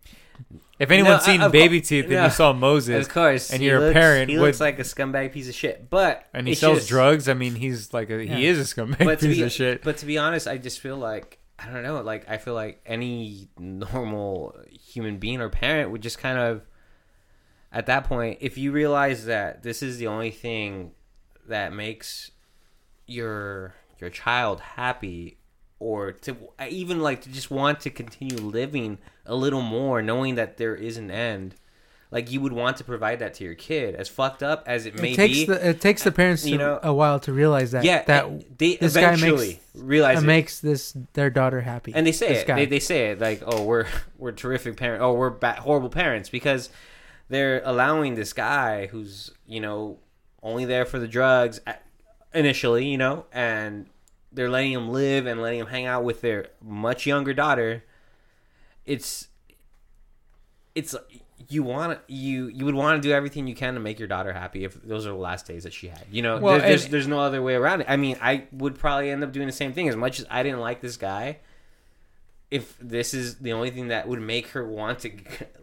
[0.77, 2.23] If anyone's No, seen Baby cour- Teeth and no.
[2.25, 5.31] you saw Moses, Of course, and you're a parent, He would- looks like a scumbag
[5.31, 8.45] piece of shit, but and he sells just- drugs, I mean, he's like a, he
[8.45, 9.83] is a scumbag But piece be of shit.
[9.83, 12.01] but to be honest, I just feel like I don't know.
[12.01, 16.61] Like I feel like any normal human being or parent would just kind of
[17.75, 20.91] at that point, if you realize that this is the only thing
[21.47, 22.31] that makes
[23.05, 25.37] your your child happy
[25.79, 26.35] or to
[26.69, 30.97] even like to just want to continue living a little more knowing that there is
[30.97, 31.53] an end
[32.11, 34.99] like you would want to provide that to your kid as fucked up as it
[34.99, 37.71] may it takes be the it takes the parents you know- a while to realize
[37.71, 40.25] that yeah that they this guy makes- realize uh, it.
[40.25, 41.93] makes this their daughter happy.
[41.93, 42.47] and they say it.
[42.47, 42.55] guy.
[42.55, 43.85] They, they say it like, "Oh, we're
[44.17, 45.03] we're terrific parents.
[45.03, 46.69] Oh, we're ba- horrible parents," because
[47.29, 49.99] they're allowing this guy who's you know
[50.43, 51.59] only there for the drugs
[52.33, 53.87] initially, you know, and
[54.31, 57.83] they're letting him live and letting him hang out with their much younger daughter.
[58.85, 59.27] It's
[60.75, 60.95] it's
[61.49, 64.33] you want you you would want to do everything you can to make your daughter
[64.33, 66.03] happy if those are the last days that she had.
[66.11, 67.87] You know, Well, there- there's and- there's no other way around it.
[67.89, 69.87] I mean, I would probably end up doing the same thing.
[69.89, 71.39] As much as I didn't like this guy,
[72.51, 75.11] if this is the only thing that would make her want to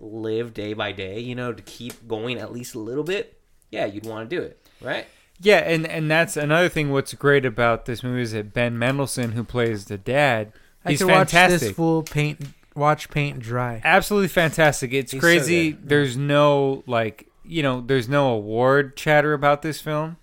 [0.00, 3.86] live day by day, you know, to keep going at least a little bit, yeah,
[3.86, 5.06] you'd want to do it, right?
[5.40, 6.90] Yeah, and and that's another thing.
[6.90, 10.52] What's great about this movie is that Ben Mendelsohn, who plays the dad,
[10.84, 11.68] I he's could watch fantastic.
[11.68, 12.40] this fool paint
[12.74, 13.80] watch paint dry.
[13.84, 14.92] Absolutely fantastic.
[14.92, 15.72] It's He's crazy.
[15.72, 15.88] good.
[15.88, 20.16] there's no like you know, there's no award chatter about this film.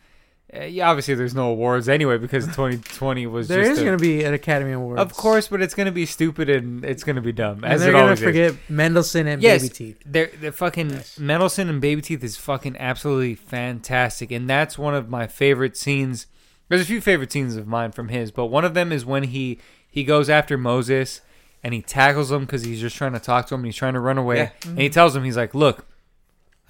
[0.52, 3.98] Uh, yeah, obviously there's no awards anyway because 2020 was There just is a- going
[3.98, 4.98] to be an Academy Award.
[4.98, 7.90] of course, but it's gonna be stupid and it's gonna be dumb and as they're
[7.90, 8.26] it going to always is.
[8.26, 10.02] forget Mendelsohn and Yes, Baby Teeth.
[10.06, 11.20] They're, they're fucking Yes.
[11.20, 16.26] Mendelsohn and Baby Teeth is fucking absolutely fantastic, and that's one of my favorite scenes.
[16.68, 19.24] There's a few favorite scenes of mine from his, but one of them is when
[19.26, 21.22] he he goes after Moses
[21.64, 23.94] and he tackles him because he's just trying to talk to him and he's trying
[23.94, 24.50] to run away, Yeah.
[24.70, 25.86] and he tells him he's like, "Look,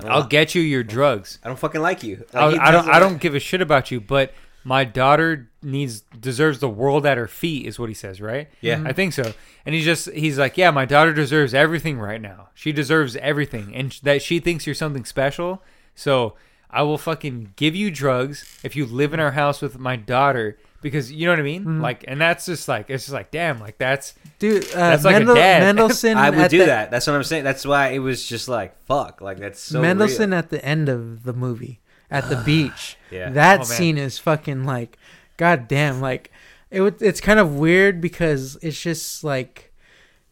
[0.06, 1.40] I'll li- get you your drugs.
[1.44, 2.26] I don't fucking like you.
[2.34, 4.34] Like, I'll, I don't does I don't give a shit about you, but."
[4.66, 8.50] My daughter needs deserves the world at her feet, is what he says, right?
[8.60, 8.76] Yeah.
[8.76, 8.88] Mm-hmm.
[8.88, 9.34] I think so.
[9.66, 12.50] And he's just he's like, yeah, my daughter deserves everything right now.
[12.56, 15.64] She deserves everything, and sh- that she thinks you're something special.
[15.96, 16.36] So
[16.70, 20.58] I will fucking give you drugs if you live in our house with my daughter,
[20.82, 21.62] because you know what I mean.
[21.62, 21.82] Mm-hmm.
[21.82, 25.22] Like, and that's just like it's just like, damn, like that's Dude, uh, That's like
[25.22, 25.64] a dad.
[25.64, 26.92] Mendelsohn I would do the, that.
[26.92, 27.44] That's what I'm saying.
[27.44, 29.20] That's why it was just like fuck.
[29.20, 30.40] Like that's so Mendelsohn real.
[30.40, 32.98] at the end of the movie at the beach.
[33.12, 33.30] Yeah.
[33.32, 34.98] That Oh, scene is fucking like,
[35.36, 36.32] god damn, like
[36.72, 37.02] it.
[37.02, 39.74] It's kind of weird because it's just like,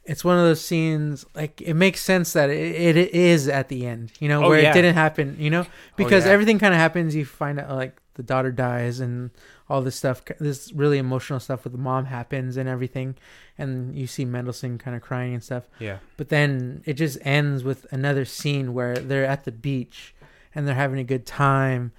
[0.06, 1.26] it's one of those scenes.
[1.36, 4.14] Like it makes sense that it, it is at the end.
[4.22, 4.72] You know Oh, where yeah.
[4.72, 5.36] it didn't happen.
[5.38, 5.66] You know
[5.98, 6.32] because yeah.
[6.32, 7.14] everything kind of happens.
[7.14, 9.32] You find out like the daughter dies and
[9.70, 10.24] all this stuff.
[10.40, 13.16] This really emotional stuff with the mom happens and everything,
[13.58, 15.66] and you see Mendelsohn kind of crying and stuff.
[15.80, 20.14] yeah, But then it just ends with another scene where they're at the beach
[20.56, 21.92] and they're having a good time.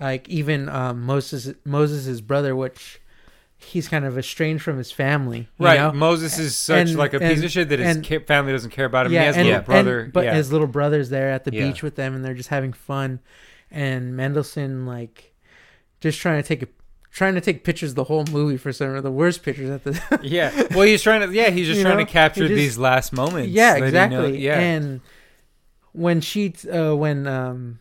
[0.00, 3.00] Like even um, Moses Moses' brother, which
[3.56, 5.78] he's kind of estranged from his family, you right.
[5.78, 5.92] know?
[5.92, 8.70] Moses is such And- like a piece of shit that his and- ki- family doesn't
[8.70, 9.12] care about him.
[9.12, 10.34] he Yeah, has a and, little brother, and- but yeah.
[10.34, 11.68] his little brother's there at the Yeah.
[11.68, 13.20] beach with them, and they're just having fun.
[13.70, 15.32] And Mendelsohn like
[16.00, 16.66] just trying to take a
[17.12, 20.20] trying to take pictures the whole movie for some of the worst pictures at the
[20.22, 20.50] yeah.
[20.74, 21.32] Well, he's trying to.
[21.34, 23.50] Yeah, he's just You trying know, to capture just- these last moments.
[23.50, 24.38] Yeah, exactly.
[24.38, 24.58] yeah.
[24.58, 25.00] And
[25.92, 27.78] when she, uh, when um,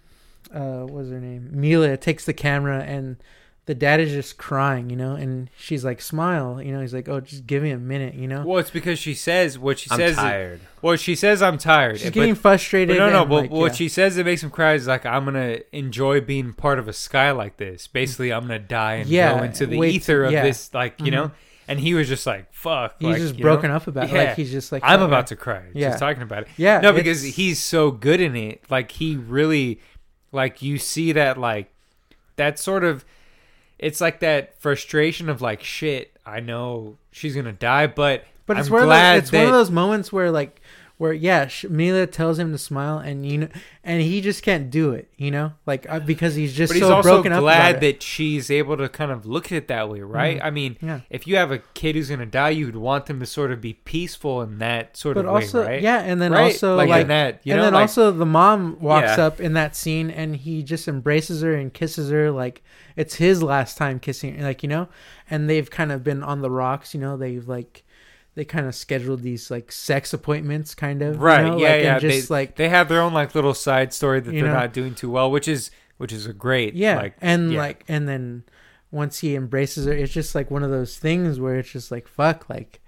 [0.53, 1.49] uh, what's her name?
[1.53, 3.17] Milla takes the camera and
[3.71, 6.81] the dad is just crying, you know, and she's like, "Smile," you know.
[6.81, 8.43] He's like, "Oh, just give me a minute," you know.
[8.45, 10.17] Well, it's because she says what she I'm says.
[10.17, 10.59] tired.
[10.81, 11.99] Well, she says I'm tired.
[11.99, 12.97] She's but- getting frustrated.
[12.97, 13.21] But no, no.
[13.21, 13.75] and, But like, what yeah.
[13.77, 16.93] she says that makes him cry is like, I'm gonna enjoy being part of a
[16.93, 17.87] sky like this.
[17.87, 20.43] Basically, I'm gonna die and Yeah, go into the wait, ether of yeah.
[20.43, 21.11] this, like you Mhm.
[21.11, 21.31] know.
[21.69, 23.77] And he was just like, "Fuck." he's like, just broken know?
[23.77, 24.11] up about it.
[24.11, 24.23] Yeah.
[24.25, 25.63] Like he's just like, I'm about to cry.
[25.73, 25.89] Yeah.
[25.91, 26.49] Just talking about it.
[26.57, 28.63] Yeah, No, because it's- he's so good in it.
[28.69, 29.79] Like he really,
[30.33, 31.71] like you see that like
[32.35, 33.05] that sort of.
[33.81, 36.15] It's like that frustration of like shit.
[36.25, 39.45] I know she's gonna die, but But it's I'm one of glad those, it's one
[39.45, 40.60] of those moments where like
[41.01, 43.47] where yeah, Milla tells him to smile and you know
[43.83, 45.53] and he just can't do it, you know?
[45.65, 48.77] Like uh, because he's just But he's so also broken up glad that she's able
[48.77, 50.37] to kind of look at it that way, right?
[50.39, 50.45] Mhm.
[50.45, 50.99] I mean, Yeah.
[51.09, 53.73] if you have a kid who's gonna die, you'd want them to sort of be
[53.73, 55.81] peaceful in that sort but of also way, right?
[55.81, 56.43] yeah, and then Right?
[56.53, 59.25] also like, like, in that, you and know, then like, also the mom walks Yeah.
[59.25, 62.61] up in that scene and he just embraces her and kisses her like
[62.95, 64.87] it's his last time kissing her, like you know
[65.31, 67.83] and they've kind of been on the rocks you know they've like
[68.35, 71.45] they kind of scheduled these like sex appointments kind of you right?
[71.45, 71.99] know, yeah, like, yeah.
[71.99, 74.53] just they, like they have their own like little side story that they're know?
[74.53, 77.59] not doing too well, which is which is a great, yeah like, and yeah.
[77.59, 78.43] like and then
[78.91, 82.07] once he embraces her, it's just like one of those things where it's just like
[82.07, 82.81] fuck, like,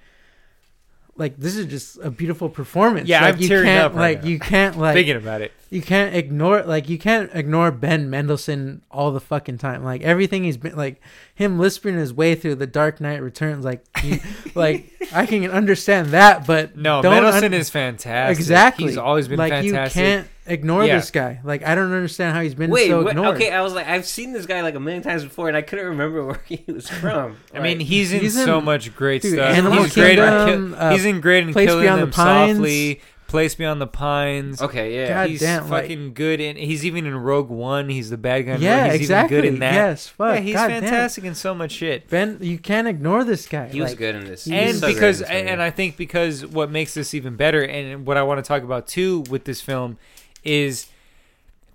[1.16, 3.07] like this is just a beautiful performance.
[3.07, 4.30] Yeah, like, I'm you tearing can't, up right like now.
[4.30, 5.51] you can't like Thinking about it.
[5.70, 9.84] you can't ignore like you can't ignore Ben Mendelsohn all the fucking time.
[9.84, 11.01] Like everything he's been like
[11.36, 13.64] him lisping his way through the Dark Knight Returns.
[13.64, 14.20] Like, you,
[14.55, 18.38] like I can understand that, but No, Mendelsohn un- is fantastic.
[18.39, 18.86] exactly.
[18.88, 19.95] He's always been like fantastic.
[19.95, 20.97] you can't ignore Yeah.
[20.97, 21.39] this guy.
[21.43, 23.35] Like I don't understand how he's been Wait, so what- ignored.
[23.35, 23.51] okay.
[23.51, 25.85] I was like, I've seen this guy like a million times before, and I couldn't
[25.85, 27.37] remember where he was from.
[27.53, 29.55] I mean, he's in He's so in- much great dude, stuff.
[29.55, 30.19] Animal he's great.
[30.19, 32.57] At Kingdom, ki- uh, he's in great in Place killing Beyond them the Pines.
[32.57, 33.01] softly.
[33.25, 34.61] Place beyond the pines.
[34.61, 35.07] okay, yeah.
[35.07, 36.55] God he's damn, like- fucking good in.
[36.55, 37.89] He's even in Rogue One.
[37.89, 38.57] He's the bad guy.
[38.57, 39.37] yeah, He's exactly.
[39.39, 39.73] even good in that.
[39.73, 40.35] Yes, fuck.
[40.35, 40.81] yeah, he's God damn.
[40.83, 42.07] fantastic in so much shit.
[42.11, 43.69] Ben, you can't ignore this guy.
[43.69, 44.45] he was good in this.
[44.47, 48.17] And so because this and I think because what makes this even better and what
[48.17, 49.97] I want to talk about too with this film
[50.43, 50.87] is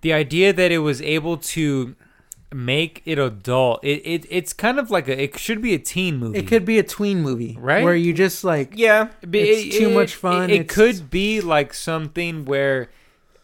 [0.00, 1.94] the idea that it was able to
[2.52, 3.82] make it adult.
[3.82, 6.38] It, it it's kind of like a it should be a teen movie.
[6.38, 7.84] It could be a tween movie, Right?
[7.84, 12.44] Where you just like yeah, it's too much fun, It, it could be like something
[12.44, 12.90] where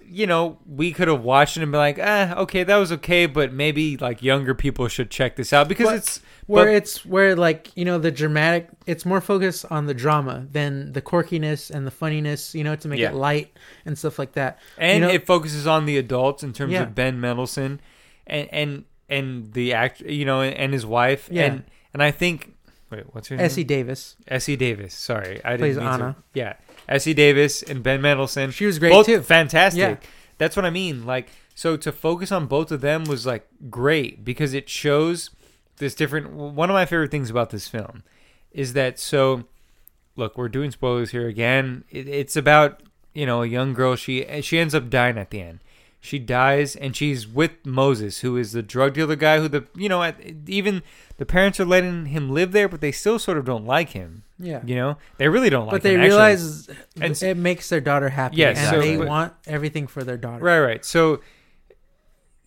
[0.08, 3.26] you know we could have watched it and be like, eh, okay, that was okay,
[3.26, 7.04] but maybe like younger people should check this out because But- it's where but- it's
[7.06, 11.70] where like you know the dramatic it's more focused on the drama than the quirkiness
[11.70, 13.10] and the funniness you know to make Yeah.
[13.10, 16.52] it light and stuff like that and you know- it focuses on the adults in
[16.52, 16.82] terms Yeah.
[16.82, 17.80] of Ben Mendelsohn
[18.26, 21.44] and and and the act you know and his wife Yeah.
[21.46, 22.53] and and I think
[22.96, 23.44] wait what's her name?
[23.44, 24.16] Essie Davis.
[24.28, 26.16] Essie Davis sorry I Plays didn't mean to- Anna.
[26.34, 26.54] yeah
[26.88, 28.50] Essie Davis and Ben Mendelsohn.
[28.50, 29.22] She was great both too.
[29.22, 29.80] fantastic.
[30.02, 30.08] Yeah.
[30.38, 34.24] that's what I mean like so to focus on both of them was like great
[34.24, 35.30] because it shows
[35.78, 38.02] this different one of my favorite things about this film
[38.52, 39.44] is that so
[40.16, 41.84] look we're doing spoilers here again.
[41.90, 42.82] It, it's about
[43.14, 43.96] you know a young girl.
[43.96, 45.60] She she ends up dying at the end
[46.04, 49.88] she dies and she's with moses who is the drug dealer guy who the you
[49.88, 50.12] know
[50.46, 50.82] even
[51.16, 54.22] the parents are letting him live there but they still sort of don't like him
[54.38, 55.76] yeah you know they really don't like him.
[55.76, 56.68] but they him, realize
[57.00, 60.16] And it makes their daughter happy Yes, and so- they but- want everything for their
[60.18, 60.84] daughter Right, right.
[60.84, 61.20] So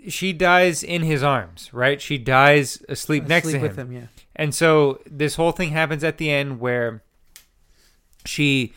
[0.08, 2.00] she dies in his arms, right?
[2.02, 3.76] She dies asleep, next to him.
[3.76, 7.02] him yeah And so this whole thing happens at the end where
[8.26, 8.74] she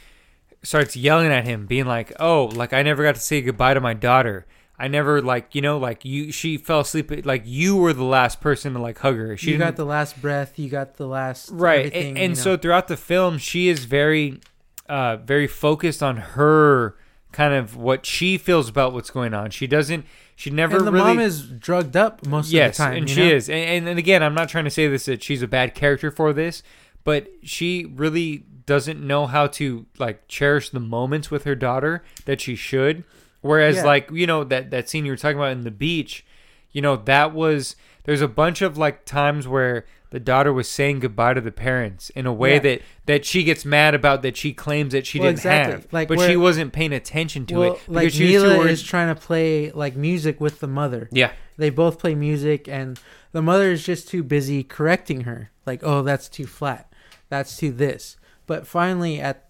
[0.63, 3.81] starts yelling at him, being like, "Oh, like I never got to say goodbye to
[3.81, 4.47] my daughter.
[4.81, 8.41] I never like, you know, like you she fell asleep like you were the last
[8.41, 9.37] person to like hug her.
[9.37, 12.57] She you got the last breath you got the last right and, and so know.
[12.57, 14.41] throughout the film she is very
[14.89, 16.97] uh very focused on her
[17.33, 20.05] kind of what she feels about what's going on she doesn't
[20.35, 23.11] she never and the really mom is drugged up most yes of the time and
[23.11, 23.35] she know?
[23.35, 25.75] is and, and, and again i'm not trying to say this that she's a bad
[25.75, 26.63] character for this
[27.05, 32.41] but she really doesn't know how to like cherish the moments with her daughter that
[32.41, 33.05] she should
[33.41, 33.85] whereas Yeah.
[33.85, 36.25] like you know that that scene you were talking about in the beach
[36.73, 40.99] you know that was there's a bunch of like times where the daughter was saying
[40.99, 42.59] goodbye to the parents in a way Yeah.
[42.61, 45.73] that that she gets mad about that she claims that she Well, didn't exactly.
[45.75, 48.43] have Like but where- she wasn't paying attention to well it like because she was
[48.43, 51.33] too Milla worried- is trying to play like music with the mother yeah.
[51.57, 52.99] they both play music and
[53.33, 56.93] the mother is just too busy correcting her like oh that's too flat
[57.29, 58.17] that's too this
[58.47, 59.49] but finally at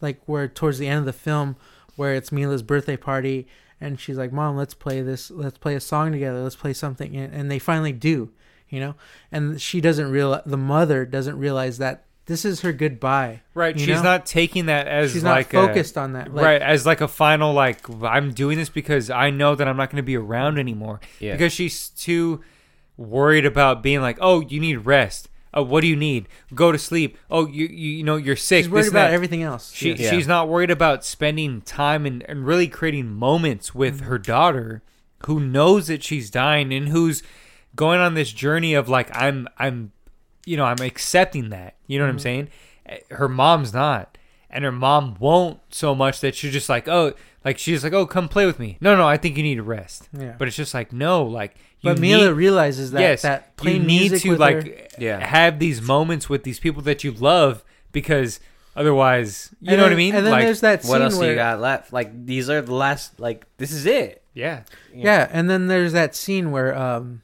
[0.00, 1.56] like where towards the end of the film
[1.96, 3.46] where it's milla's birthday party
[3.80, 7.16] and she's like mom let's play this let's play a song together let's play something
[7.16, 8.30] and, and they finally do
[8.68, 8.94] you know
[9.32, 13.88] and she doesn't realize the mother doesn't realize that this is her goodbye right she's
[13.88, 14.02] know?
[14.02, 17.00] not taking that as she's like not a- focused on that like, right as like
[17.00, 20.16] a final like i'm doing this because i know that i'm not going to be
[20.16, 21.32] around anymore Yeah.
[21.32, 22.42] because she's too
[22.96, 26.28] worried about being like oh you need rest oh what do you need?
[26.54, 27.18] Go to sleep.
[27.30, 29.72] Oh you you, you know you're sick she's worried about everything else.
[29.72, 30.10] She, Yeah.
[30.10, 34.06] she's not worried about spending time and, and really creating moments with Mm-hmm.
[34.08, 34.82] her daughter
[35.26, 37.22] who knows that she's dying and who's
[37.74, 39.90] going on this journey of like i'm i'm
[40.44, 41.74] you know i'm accepting that.
[41.88, 42.22] You know what i'm Mm-hmm.
[42.22, 42.48] saying?
[42.86, 44.16] Eh, her mom's not.
[44.48, 48.06] And her mom won't so much that she's just like oh like she's like oh
[48.06, 48.76] come play with me.
[48.80, 50.08] No no i think you need to rest.
[50.12, 50.34] Yeah.
[50.38, 53.52] but it's just like no like you but Milla need- realizes that yes that you
[53.56, 55.24] playing need music to with like her, Yeah.
[55.24, 57.62] have these moments with these people that you love
[57.92, 58.40] because
[58.74, 61.16] otherwise you And know what i mean And then like there's that scene What else
[61.16, 61.92] where you got left?
[61.92, 63.18] Like these are the last.
[63.18, 64.22] Like this is it.
[64.34, 64.62] yeah
[64.94, 65.28] yeah.
[65.30, 67.22] and then there's that scene where um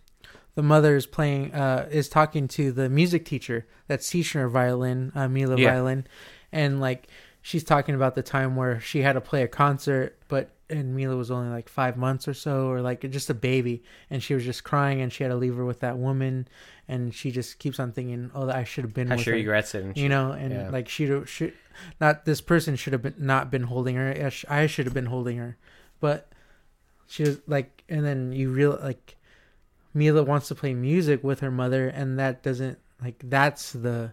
[0.55, 5.13] the mother is playing uh is talking to the music teacher that's teaching her violin,
[5.15, 5.73] uh, Milla Yeah.
[5.73, 6.07] violin,
[6.53, 7.09] and like
[7.43, 11.17] she's talking about the time where she had to play a concert, but and Milla
[11.17, 14.45] was only like five months or so, or like just a baby, and she was
[14.45, 16.49] just crying, and she had to leave her with that woman,
[16.89, 19.37] and she just keeps on thinking, oh, I should have been How with she her.
[19.37, 19.85] regrets it.
[19.85, 20.11] And you shit.
[20.11, 20.71] know and Yeah.
[20.71, 21.53] like she should
[22.01, 25.39] not this person should have been not been holding her i should have been holding
[25.39, 25.57] her
[26.01, 26.31] but
[27.07, 29.17] she was like and then you real like
[29.95, 34.13] Milla wants to play music with her mother, and that doesn't like that's the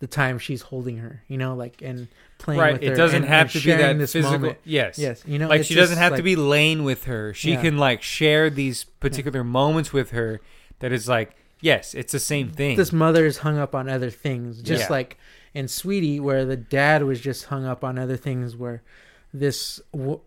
[0.00, 2.72] the time she's holding her, you know, like and playing right.
[2.74, 4.38] with It her doesn't and- have and to be that this physical.
[4.38, 4.58] moment.
[4.64, 4.98] Yes.
[4.98, 7.32] Yes, you know, like she doesn't have to be laying with her.
[7.34, 7.60] She Yeah.
[7.62, 10.40] can like share these particular moments with her.
[10.80, 12.76] That is like, yes, it's the same thing.
[12.76, 14.88] This mother is hung up on other things, just Yeah.
[14.90, 15.18] like
[15.52, 18.56] in Sweetie, where the dad was just hung up on other things.
[18.56, 18.82] Where
[19.34, 19.80] this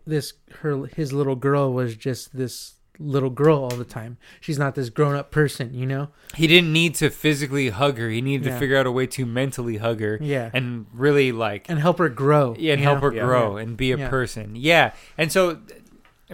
[0.06, 4.16] this her his little girl was just this little girl all the time.
[4.40, 6.08] She's not this grown up person, you know.
[6.34, 8.08] he didn't need to physically hug her.
[8.08, 11.32] He needed to figure out a way to mentally hug her Yeah, and, and really
[11.32, 12.54] like And help her grow.
[12.58, 13.10] yeah, and help know?
[13.10, 13.24] her Yeah.
[13.24, 14.08] grow and be a Yeah.
[14.08, 14.54] person.
[14.56, 14.92] Yeah.
[15.18, 15.58] And so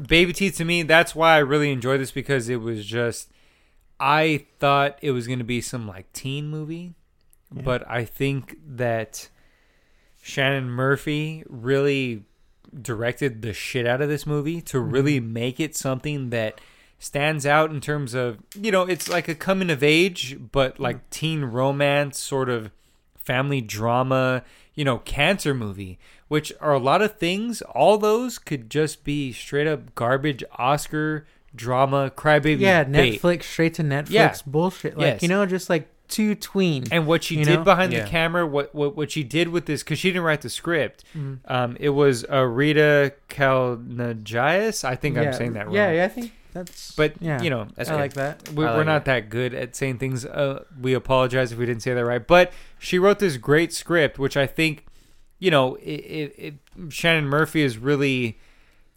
[0.06, 3.30] Baby Teeth to me, that's why I really enjoyed this because it was just
[3.98, 6.94] I thought it was going to be some like teen movie,
[7.54, 7.62] Yeah.
[7.62, 9.28] but I think that
[10.22, 12.24] Shannon Murphy really
[12.82, 14.90] directed the shit out of this movie to Mm-hmm.
[14.90, 16.60] really make it something that
[16.98, 20.96] stands out in terms of you know it's like a coming of age but like
[20.96, 21.10] Mm.
[21.10, 22.70] teen romance sort of
[23.16, 24.44] family drama
[24.74, 25.98] you know cancer movie
[26.28, 31.26] which are a lot of things all those could just be straight up garbage oscar
[31.56, 33.20] drama crybaby yeah, bait.
[33.20, 34.34] Netflix straight to Netflix Yeah.
[34.46, 34.96] bullshit.
[34.96, 35.22] Like Yes.
[35.22, 36.84] you know, just like too tween.
[36.92, 37.64] and what she You did know?
[37.64, 38.02] behind Yeah.
[38.04, 41.04] the camera what, what what she did with this because she didn't write the script
[41.16, 41.38] Mhm.
[41.46, 46.08] um it was uh, rita kalnagias i think i'm saying that wrong Yeah, yeah, I
[46.08, 46.92] think that's.
[46.92, 48.00] but yeah, you know That's I good.
[48.00, 48.48] like that.
[48.54, 49.04] we're, I we're like not it.
[49.04, 50.24] that good at saying things.
[50.26, 52.26] Uh, we apologize if we didn't say that right.
[52.26, 54.84] But she wrote this great script, which I think,
[55.38, 56.54] you know, it, it, it,
[56.92, 58.36] Shannon Murphy is really,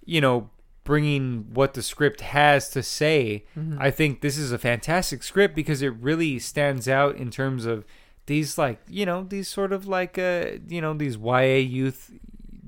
[0.04, 0.50] you know,
[0.84, 3.46] bringing what the script has to say.
[3.58, 3.78] Mhm.
[3.80, 7.86] I think this is a fantastic script because it really stands out in terms of
[8.26, 12.12] these, like, you know, these sort of like, uh, you know, these YA youth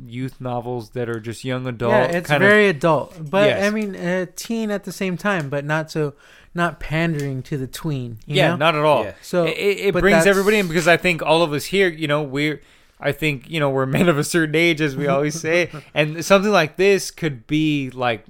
[0.08, 1.92] youth novels that are just young adult.
[1.92, 3.64] yeah, it's kind of- very adult, but Yes.
[3.66, 6.14] I mean, uh, teen at the same time, but not so,
[6.54, 8.18] not pandering to the tween.
[8.28, 8.56] You yeah, know?
[8.58, 9.06] not at all.
[9.06, 9.14] Yeah.
[9.22, 12.22] so it, it brings everybody in because I think all of us here, you know,
[12.22, 12.62] we're,
[13.00, 16.24] I think, you know, we're men of a certain age, as we always say, and
[16.24, 18.26] something like this could be like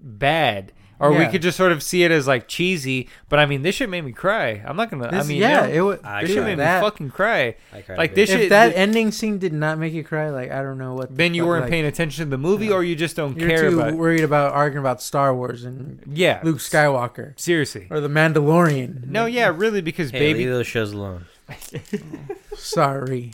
[0.00, 3.08] bad, or we could just sort of see it as like cheesy.
[3.28, 4.62] But I mean, this shit made me cry.
[4.64, 5.10] I'm not gonna.
[5.10, 6.04] This- I mean, yeah, you know, it would.
[6.04, 7.56] I this shit made that, me fucking cry.
[7.74, 8.34] I cried Like this bit.
[8.34, 10.94] shit- if that th- ending scene did not make you cry, like I don't know
[10.94, 11.10] what.
[11.10, 12.74] the Then you weren't like, paying attention to the movie, Yeah.
[12.74, 13.94] or you just don't You're care too about.
[13.94, 17.88] worried about arguing about Star Wars and yeah, Luke Skywalker Seriously.
[17.90, 19.06] or the Mandalorian.
[19.08, 21.26] No, yeah, really, because Hey, baby, leave those shows alone.
[22.56, 23.32] Sorry.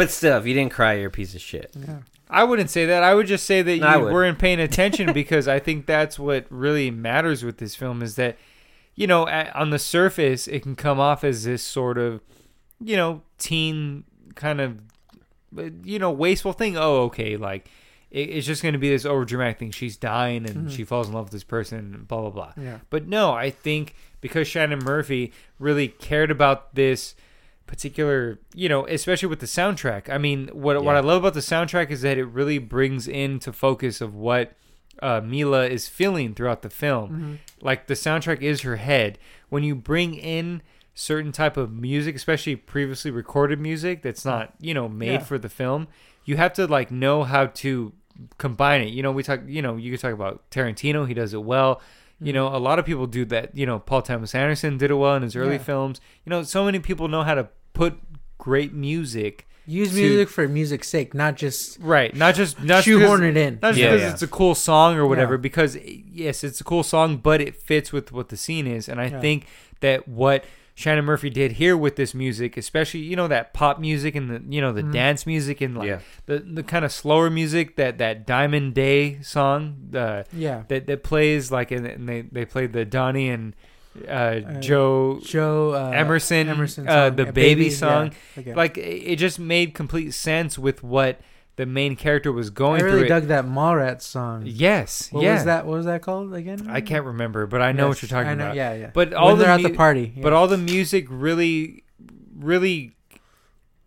[0.00, 1.70] But still, if you didn't cry, you're a piece of shit.
[1.78, 1.98] Yeah.
[2.30, 3.02] I wouldn't say that.
[3.02, 4.12] I would just say that I you would.
[4.12, 8.36] weren't paying attention because I think that's what really matters with this film is that,
[8.94, 12.20] you know, a- on the surface, it can come off as this sort of,
[12.80, 14.04] you know, teen
[14.36, 14.78] kind of,
[15.58, 16.76] uh, you know, wasteful thing.
[16.78, 17.68] Oh, okay, like
[18.12, 19.70] it, it's just going to be this over dramatic thing.
[19.72, 20.76] She's dying and Mhm.
[20.76, 22.52] she falls in love with this person, and blah blah blah.
[22.56, 22.78] Yeah.
[22.90, 27.14] But no, I think because Shannon Murphy really cared about this
[27.70, 30.10] particular, you know, especially with the soundtrack.
[30.10, 33.52] I mean, what what I love about the soundtrack is that it really brings into
[33.52, 34.52] focus of what
[35.00, 37.08] uh, Milla is feeling throughout the film.
[37.10, 37.62] Mhm.
[37.62, 39.18] Like the soundtrack is her head.
[39.48, 40.60] When you bring in
[40.94, 45.18] certain type of music, especially previously recorded music that's not, you know, made Yeah.
[45.20, 45.86] for the film,
[46.24, 47.92] you have to like know how to
[48.36, 48.88] combine it.
[48.90, 51.80] You know, we talk, you know, you could talk about Tarantino, he does it well.
[52.22, 53.56] You know, a lot of people do that.
[53.56, 55.62] You know, Paul Thomas Anderson did it well in his early Yeah.
[55.62, 56.02] films.
[56.26, 57.98] You know, so many people know how to put
[58.38, 59.46] great music.
[59.66, 62.14] Use To- music for music's sake, not just Right.
[62.16, 63.58] Not just not shoehorn because, it in.
[63.62, 64.12] not just Yeah, because yeah.
[64.12, 65.38] it's a cool song or whatever, Yeah.
[65.40, 68.88] because yes, it's a cool song, but it fits with what the scene is.
[68.88, 69.20] And I Yeah.
[69.20, 69.46] think
[69.80, 70.44] that what
[70.74, 74.42] Shannon Murphy did here with this music, especially you know that pop music and the
[74.52, 74.92] you know the Mhm.
[74.92, 75.98] dance music and like Yeah.
[76.26, 80.62] the the kind of slower music that that Diamond Day song uh, Yeah.
[80.68, 83.54] that that plays like and, and they they played the Donnie and
[84.06, 88.12] uh, Uh, Joe Joe uh, Emerson, Emerson uh, the Yeah, baby, song.
[88.36, 88.40] Yeah.
[88.40, 88.54] Okay.
[88.54, 91.20] Like it just made complete sense with what
[91.56, 92.88] the main character was going through.
[92.88, 93.20] I really through.
[93.20, 94.44] dug that Mallrats song.
[94.46, 95.34] Yes, What yeah.
[95.34, 95.66] was that?
[95.66, 96.68] What was that called again?
[96.70, 98.56] I can't remember, but I know what you're talking know, about.
[98.56, 98.90] Yeah, yeah.
[98.94, 100.12] But When all the they're at mu- the party.
[100.22, 101.84] but all the music really,
[102.38, 102.96] really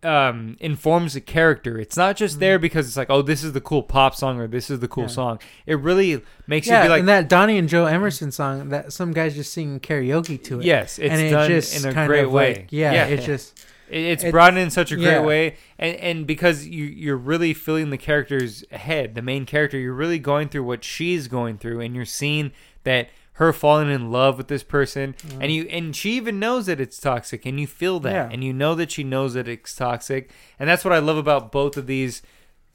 [0.06, 1.78] um, informs the character.
[1.80, 4.47] It's not just there because it's like, oh, this is the cool pop song or
[4.47, 5.10] this is the cool Mm-hmm.
[5.10, 5.14] Yeah.
[5.16, 5.39] song.
[5.66, 8.93] It really makes yeah, you be like, and that Donnie and Joe Emerson song that
[8.93, 10.66] some guys just singing karaoke to it.
[10.66, 12.56] yes, it's and it done just in a kind great of way.
[12.56, 13.06] Like, yeah, yeah.
[13.08, 15.22] it's just It- it's It- brought in such a great yeah.
[15.22, 19.93] way and and because you you're really feeling the character's head the main character you're
[19.93, 22.51] really going through what she's going through and you're seeing
[22.86, 26.79] that her falling in love with this person and you and she even knows that
[26.79, 28.29] it's toxic and you feel that Yeah.
[28.31, 30.29] and you know that she knows that it's toxic
[30.59, 32.21] and that's what i love about both of these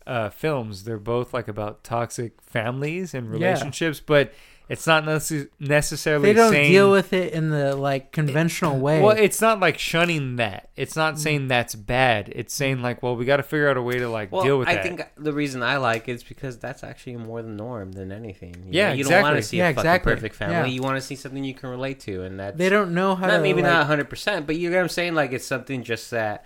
[0.07, 3.33] uh, films they're both like about toxic families and Yeah.
[3.33, 4.33] relationships but
[4.69, 9.01] It's not necess- necessarily They don't saying, deal with it in the like conventional way.
[9.01, 10.69] Well, it's not like shunning that.
[10.77, 11.19] It's not Mm.
[11.19, 12.31] saying that's bad.
[12.37, 14.59] It's saying like, well, we got to figure out a way to like Well, deal
[14.59, 14.83] with I that.
[14.83, 18.55] think the reason I like it is because that's actually more the norm than anything.
[18.67, 19.41] You Yeah, know, you don't want exactly.
[19.41, 20.13] to see Yeah, a fucking exactly.
[20.15, 20.55] perfect family.
[20.55, 20.67] Yeah.
[20.67, 23.27] You want to see something you can relate to, and that they don't know how
[23.27, 25.15] not to maybe like, not hundred percent, but you know what I'm saying.
[25.15, 26.45] Like it's something just that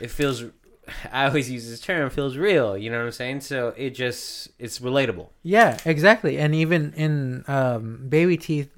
[0.00, 0.44] it feels.
[1.12, 2.10] I always use this term.
[2.10, 2.76] Feels real.
[2.76, 3.40] You know what I'm saying?
[3.40, 5.28] So it just it's relatable.
[5.42, 6.38] Yeah, exactly.
[6.38, 8.70] And even in um, Baby Teeth,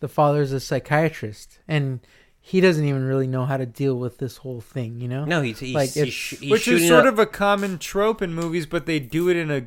[0.00, 2.00] the father's a psychiatrist, and
[2.44, 5.00] he doesn't even really know how to deal with this whole thing.
[5.00, 5.24] You know?
[5.24, 7.78] No, he's, he's, Like, he's, it's- sh- he's Which is sort up- of a common
[7.78, 9.62] trope in movies, but they do it in a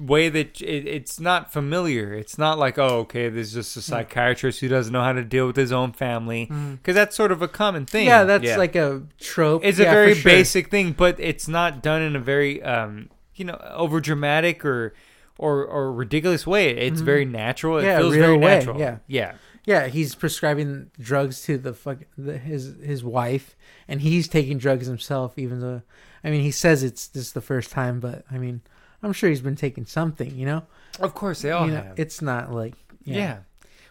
[0.00, 2.14] way that it, it's not familiar.
[2.14, 5.48] It's not like, oh, okay, there's just a psychiatrist who doesn't know how to deal
[5.48, 6.44] with his own family,
[6.76, 8.06] because that's sort of a common thing.
[8.06, 8.56] Yeah, that's Yeah.
[8.56, 9.64] like a trope.
[9.64, 10.30] it's Yeah, a very sure.
[10.30, 14.94] basic thing, but it's not done in a very, um, you know, over dramatic or.
[15.38, 16.68] Or, or ridiculous way.
[16.76, 17.78] It's very natural.
[17.78, 17.88] It Mm-hmm.
[17.88, 18.78] Yeah, feels real very way, natural.
[18.78, 18.98] yeah.
[19.08, 19.32] yeah.
[19.64, 23.54] Yeah, he's prescribing drugs to the fuck the, his his wife,
[23.86, 25.38] and he's taking drugs himself.
[25.38, 25.82] Even though,
[26.24, 28.60] I mean, he says it's this the first time, but I mean,
[29.02, 30.34] I'm sure he's been taking something.
[30.36, 30.62] You know,
[30.98, 31.98] Of course, they all you know, have.
[32.00, 33.16] it's not like Yeah.
[33.16, 33.36] yeah.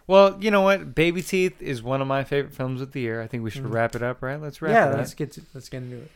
[0.07, 0.93] Well, you know what?
[0.93, 3.22] Baby Teeth is one of my favorite films of the year.
[3.22, 4.41] I think we should wrap it up, right?
[4.41, 4.76] Let's wrap Mm-hmm.
[4.76, 4.97] Yeah, it up.
[4.97, 6.11] let's get to, let's get into it.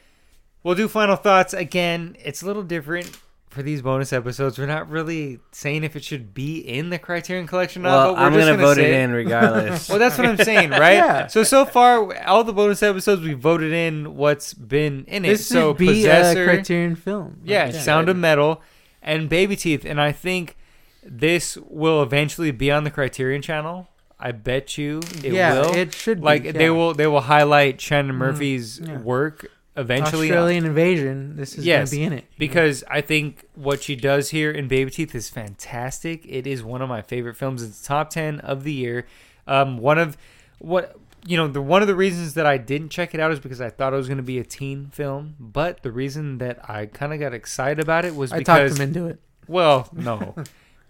[0.63, 2.17] We'll do final thoughts again.
[2.21, 3.09] It's a little different
[3.55, 4.59] for these bonus episodes.
[4.59, 7.85] We're not really saying if it should be in the Criterion Collection.
[7.85, 9.89] or not, well, but we're I'm just gonna, vote it in regardless.
[9.95, 10.95] Well, that's what I'm saying, right?
[11.05, 11.27] Yeah.
[11.27, 15.29] So so far, all the bonus episodes we voted in what's been in it.
[15.29, 17.39] This so should be Possessor, a Criterion film.
[17.43, 18.61] yeah, Like, Sound of Metal,
[19.01, 20.57] and Baby Teeth, and I think
[21.03, 23.87] this will eventually be on the Criterion Channel.
[24.19, 25.75] I bet you it yeah, will.
[25.75, 26.51] it should be, like yeah.
[26.51, 28.19] they will they will highlight Shannon mm.
[28.19, 28.97] Murphy's yeah.
[28.99, 31.35] work eventually Australian Invasion.
[31.35, 34.67] This is Yes, gonna be in it because I think what she does here in
[34.67, 36.25] Baby Teeth is fantastic.
[36.27, 37.63] It is one of my favorite films.
[37.63, 39.05] It's top ten of the year.
[39.47, 40.17] Um, one of
[40.59, 40.95] what
[41.27, 43.61] you know the one of the reasons that I didn't check it out is because
[43.61, 45.35] I thought it was going to be a teen film.
[45.39, 48.81] But the reason that I kind of got excited about it was I talked him
[48.81, 49.19] into it.
[49.47, 50.35] well, no.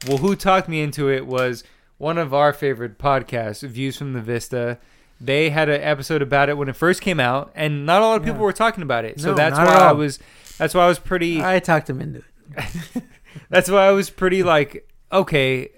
[0.08, 1.64] well, who talked me into it was
[1.98, 4.78] one of our favorite podcasts, Views from the Vista.
[5.20, 8.18] They had an episode about it when it first came out, and not a lot
[8.18, 8.44] of people Yeah.
[8.46, 9.20] were talking about it.
[9.20, 10.20] So No, that's why I was.
[10.58, 11.42] That's why I was pretty.
[11.44, 12.20] I talked him into
[12.56, 13.04] it.
[13.50, 15.70] that's why I was pretty like, okay,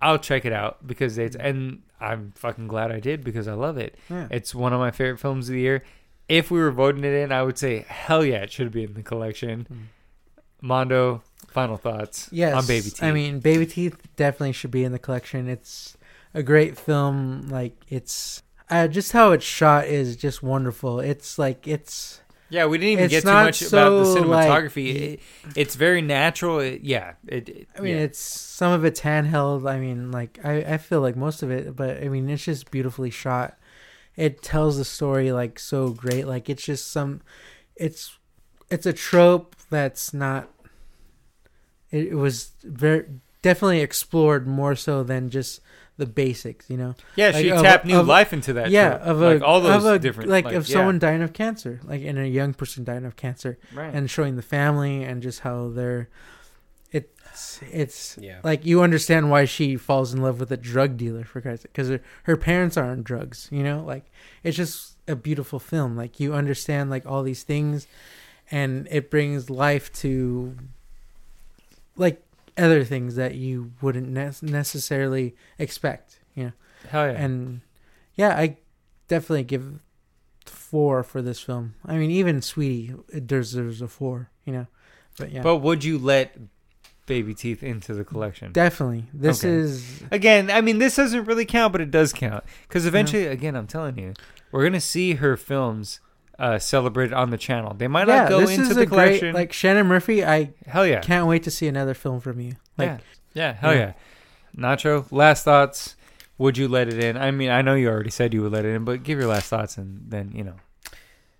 [0.00, 1.44] I'll check it out because it's mm.
[1.44, 3.96] and I'm fucking glad I did because I love it.
[4.10, 4.28] Yeah.
[4.30, 5.84] It's one of my favorite films of the year.
[6.28, 8.94] If we were voting it in, I would say hell yeah, it should be in
[8.94, 9.66] the collection.
[9.70, 9.78] Mm.
[10.60, 13.02] Mondo, final thoughts Yes, on Baby Teeth.
[13.02, 15.48] I mean, Baby Teeth definitely should be in the collection.
[15.48, 15.96] It's
[16.34, 17.48] a great film.
[17.48, 21.00] Like it's uh, just how it's shot is just wonderful.
[21.00, 24.94] It's like it's Yeah, we didn't even get too much about the so, like, cinematography.
[25.14, 25.20] it,
[25.56, 26.60] it's very natural.
[26.60, 28.02] It, yeah, it, it- I mean, yeah.
[28.02, 29.68] it's some of it's handheld.
[29.70, 32.70] I mean, like I, I feel like most of it, but I mean, it's just
[32.70, 33.58] beautifully shot.
[34.16, 36.26] It tells the story like so great.
[36.26, 37.22] Like it's just some,
[37.76, 38.18] it's,
[38.70, 40.48] it's a trope that's not.
[41.90, 43.06] It, it was very
[43.42, 45.60] definitely explored more so than just
[45.96, 46.68] the basics.
[46.70, 46.94] You know.
[47.16, 47.28] yeah.
[47.30, 48.70] like, She of- tapped new of- life into that.
[48.70, 49.02] yeah, trope.
[49.02, 51.32] of a like all those of a, different like, like of yeah, someone dying of
[51.32, 53.92] cancer, like and a young person dying of cancer, right.
[53.94, 56.08] and showing the family and just how they're.
[56.94, 58.40] It's it's Yeah.
[58.44, 61.72] like you understand why she falls in love with a drug dealer for Christ's sake,
[61.72, 63.48] because her, her parents are on drugs.
[63.50, 64.04] You know, like
[64.42, 65.96] it's just a beautiful film.
[65.96, 67.86] Like you understand like all these things,
[68.50, 70.56] and it brings life to
[71.96, 72.22] like
[72.58, 76.20] other things that you wouldn't ne- necessarily expect.
[76.34, 76.52] You know,
[76.90, 77.22] hell yeah.
[77.22, 77.60] and
[78.14, 78.56] yeah, I
[79.08, 79.80] definitely give
[80.46, 81.74] four for this film.
[81.84, 84.30] I mean, even Sweetie it deserves a four.
[84.44, 84.66] You know,
[85.18, 86.36] but yeah, But would you let
[87.06, 88.52] Baby Teeth into the collection?
[88.52, 89.52] definitely this Okay.
[89.54, 93.54] is Again, I mean, this doesn't really count, but it does count because eventually, again,
[93.56, 94.14] I'm telling you,
[94.50, 96.00] we're gonna see her films
[96.38, 97.74] uh, celebrated on the channel.
[97.74, 98.22] They might yeah.
[98.22, 99.34] not go this into is the a great collection.
[99.34, 100.24] like Shannon Murphy.
[100.24, 102.56] I hell yeah, can't wait to see another film from you.
[102.78, 102.98] Like yeah,
[103.34, 103.92] yeah, hell yeah.
[104.56, 104.74] yeah.
[104.74, 105.96] Nacho, last thoughts.
[106.38, 107.16] Would you let it in?
[107.16, 109.28] I mean, I know you already said you would let it in, but give your
[109.28, 110.54] last thoughts and then you know.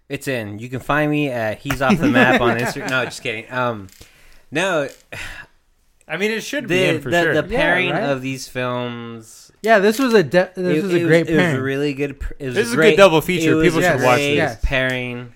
[0.08, 0.58] It's in.
[0.58, 2.90] You can find me at He's Off the Map on Instagram.
[2.90, 3.50] No, just kidding.
[3.50, 3.88] Um,
[4.50, 4.88] no,
[6.08, 7.42] I mean, it should be the in for the, sure.
[7.42, 8.02] the Yeah, pairing right?
[8.02, 9.51] of these films.
[9.62, 11.54] Yeah, this was a de- this it, was a it great it pairing.
[11.54, 12.20] was really good.
[12.20, 13.52] p- It was This is a great, good double feature.
[13.52, 14.58] it was People should watch great this.
[14.62, 15.32] Pairing.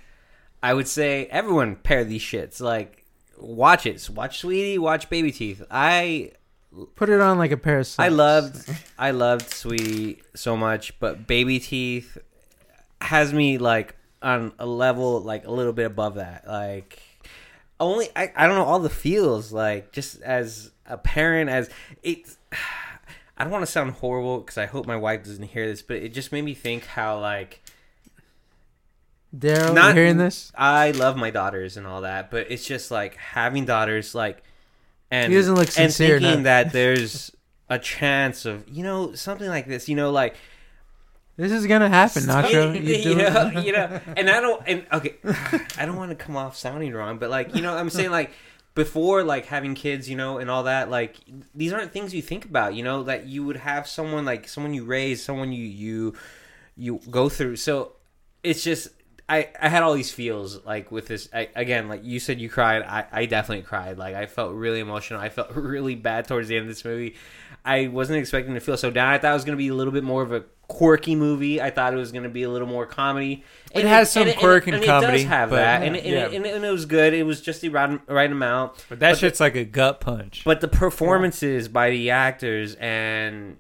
[0.62, 2.60] I would say everyone pair these shits.
[2.60, 3.04] Like,
[3.38, 4.08] watch it.
[4.10, 4.78] Watch Sweetie.
[4.78, 5.62] Watch Baby Teeth.
[5.70, 6.32] I
[6.94, 8.04] Put it on like a pair of socks.
[8.04, 12.18] I loved I loved Sweetie so much, but Baby Teeth
[13.00, 16.46] has me like on a level like a little bit above that.
[16.46, 16.98] Like
[17.80, 21.70] only I, I don't know all the feels like just as a parent as
[22.02, 22.36] it's
[23.38, 25.96] I don't want to sound horrible because I hope my wife doesn't hear this, but
[25.96, 27.62] it just made me think how like
[29.36, 30.50] Daryl, Not- hearing this?
[30.56, 34.42] I love my daughters and all that, but it's just like having daughters, like,
[35.10, 37.30] and He doesn't look sincere and thinking that there's
[37.68, 40.36] a chance of you know something like this, you know, like
[41.36, 42.74] This is gonna happen, Nacho.
[42.74, 45.16] You you, do know, you know, and I don't, and okay,
[45.76, 48.30] I don't want to come off sounding wrong, but like, you know, I'm saying like
[48.76, 51.16] before, like having kids, you know, and all that, like
[51.52, 54.72] these aren't things you think about, you know, that you would have someone like someone
[54.72, 56.14] you raise, someone you you
[56.76, 57.56] you go through.
[57.56, 57.94] So
[58.44, 58.90] it's just.
[59.28, 62.48] I, I had all these feels like with this I, again like you said you
[62.48, 62.82] cried.
[62.82, 63.98] I, I definitely cried.
[63.98, 65.20] Like I felt really emotional.
[65.20, 67.16] I felt really bad towards the end of this movie.
[67.64, 69.08] I wasn't expecting to feel so down.
[69.08, 71.60] I thought it was going to be a little bit more of a quirky movie.
[71.60, 73.42] I thought it was going to be a little more comedy.
[73.72, 75.82] It has some quirk and and comedy, it does have but- that.
[75.82, 76.26] And, and, Yeah.
[76.26, 77.12] and, and it was good.
[77.12, 78.84] It was just the right, right amount.
[78.88, 80.42] But that But the- shit's like a gut punch.
[80.44, 83.56] but the performances by the actors and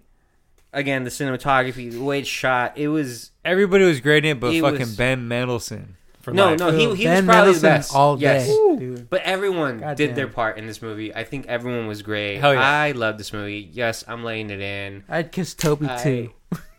[0.72, 4.54] again the cinematography the way it's shot it was Everybody was great in it, but
[4.54, 5.94] It fucking was- Ben Mendelsohn.
[6.20, 6.58] For No, life.
[6.58, 7.94] no, he, he was ben probably the Mendelsohn best.
[7.94, 8.48] all day, Yes.
[8.48, 9.08] dude.
[9.08, 10.16] But everyone God did damn.
[10.16, 11.14] their part in this movie.
[11.14, 12.38] I think everyone was great.
[12.38, 12.60] Hell yeah.
[12.68, 13.68] I love this movie.
[13.72, 15.04] Yes, I'm laying it in.
[15.08, 16.30] I'd kiss Toby I- too.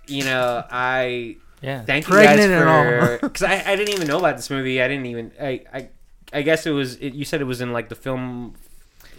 [0.07, 1.81] You know, I Yeah.
[1.83, 3.17] thank you Pregnant and guys all.
[3.19, 4.81] for because I, I didn't even know about this movie.
[4.81, 5.89] I didn't even I I,
[6.33, 8.66] I guess it was it, you said it was in like the film Festival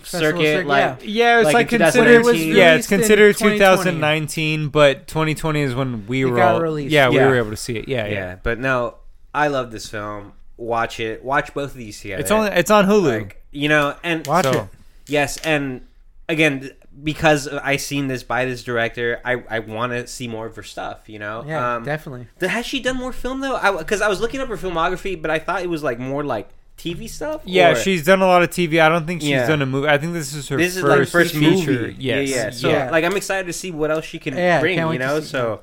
[0.05, 2.23] circuit circuit, like Yeah, it's Like like, in considered.
[2.23, 2.57] 2019.
[2.57, 6.61] yeah, it's considered 2019, but 2020 is when we It were got all.
[6.61, 6.93] released.
[6.93, 7.89] Yeah, we were able to see it.
[7.89, 8.13] Yeah, yeah.
[8.13, 8.37] yeah.
[8.43, 8.97] But no,
[9.35, 10.33] I love this film.
[10.57, 11.25] Watch it.
[11.25, 12.21] Watch both of these together.
[12.21, 13.19] It's only it's on Hulu.
[13.21, 14.69] like you know and Watch so, it.
[15.07, 15.87] Yes, and
[16.29, 16.71] again,
[17.03, 20.63] because I seen this by this director, I, I want to see more of her
[20.65, 21.09] stuff.
[21.09, 22.27] You know, Yeah, um, definitely.
[22.41, 23.55] Has she done more film though?
[23.57, 26.25] I because I, was looking up her filmography, but I thought it was like more
[26.25, 27.43] like TV stuff.
[27.45, 28.81] Yeah, or- she's done a lot of TV.
[28.81, 29.47] I don't think she's Yeah.
[29.47, 29.89] done a movie.
[29.89, 31.73] I think this is her This first, is like first feature.
[31.73, 31.97] movie.
[31.99, 32.29] Yes.
[32.31, 32.51] Yeah, yeah.
[32.51, 32.91] So Yeah.
[32.91, 34.79] like, I'm excited to see what else she can Yeah, bring.
[34.79, 35.61] You know, so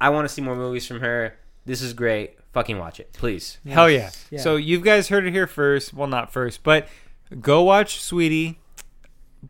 [0.00, 1.34] I want to see more movies from her.
[1.64, 2.32] This is great.
[2.52, 3.58] Fucking watch it, please.
[3.68, 4.10] Hell yeah.
[4.30, 4.40] Yeah.
[4.40, 5.94] So you guys heard it here first.
[5.94, 6.88] Well, not first, but
[7.40, 8.58] go watch Sweetie.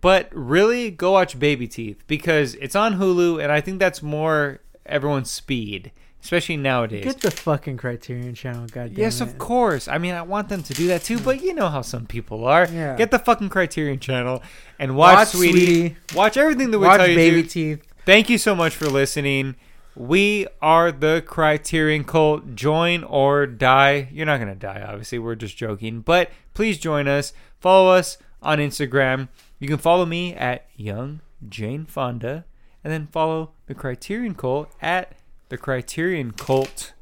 [0.01, 4.61] But really, go watch Baby Teeth because it's on Hulu, and I think that's more
[4.85, 5.93] everyone's speed,
[6.23, 7.05] especially nowadays.
[7.05, 9.25] Get the fucking Criterion Channel, goddamn Yes, it.
[9.25, 9.89] of course.
[9.89, 12.45] I mean, I want them to do that too, but you know how some people
[12.47, 12.67] are.
[12.71, 12.97] Yeah.
[12.97, 14.43] Get the fucking Criterion channel
[14.79, 15.61] and watch, Watch Sweetie.
[15.61, 15.97] Sweetie.
[16.15, 17.49] Watch everything that we Watch tell you Baby to.
[17.49, 17.83] Teeth.
[18.05, 19.57] Thank you so much for listening.
[19.95, 22.55] We are the Criterion Cult.
[22.55, 24.09] Join or die.
[24.13, 25.19] You're not going to die, obviously.
[25.19, 26.01] We're just joking.
[26.03, 27.33] But please join us.
[27.61, 29.29] Follow us on Instagram.
[29.59, 32.45] You can follow me at Young Jane Fonda.
[32.85, 35.18] And then follow the Criterion Cult at
[35.49, 36.93] the Criterion Cult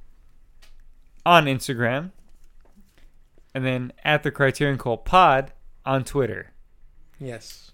[1.24, 2.12] on Instagram.
[3.54, 5.52] And then at the Criterion Cult Pod
[5.84, 6.52] on Twitter.
[7.18, 7.72] Yes.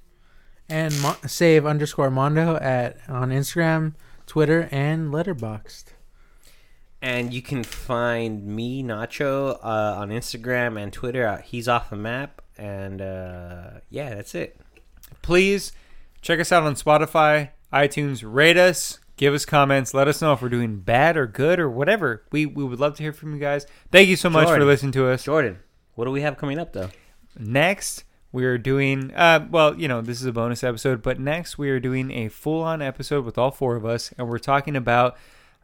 [0.68, 3.94] And Mo- save underscore Mondo at on Instagram,
[4.26, 5.86] Twitter, and Letterboxd.
[7.02, 11.24] And you can find me, Nacho, uh, on Instagram and Twitter.
[11.24, 12.40] At He's off the map.
[12.56, 14.56] And uh, yeah, that's it.
[15.20, 15.72] please
[16.20, 20.42] check us out on Spotify, iTunes, rate us, give us comments, let us know if
[20.42, 22.24] we're doing bad or good or whatever.
[22.32, 23.66] We we would love to hear from you guys.
[23.90, 25.24] Thank you so much for listening to us.
[25.24, 25.58] Jordan,
[25.94, 26.90] what do we have coming up though?
[27.38, 31.58] Next, we are doing uh well, you know, this is a bonus episode, but next
[31.58, 35.16] we are doing a full-on episode with all four of us and we're talking about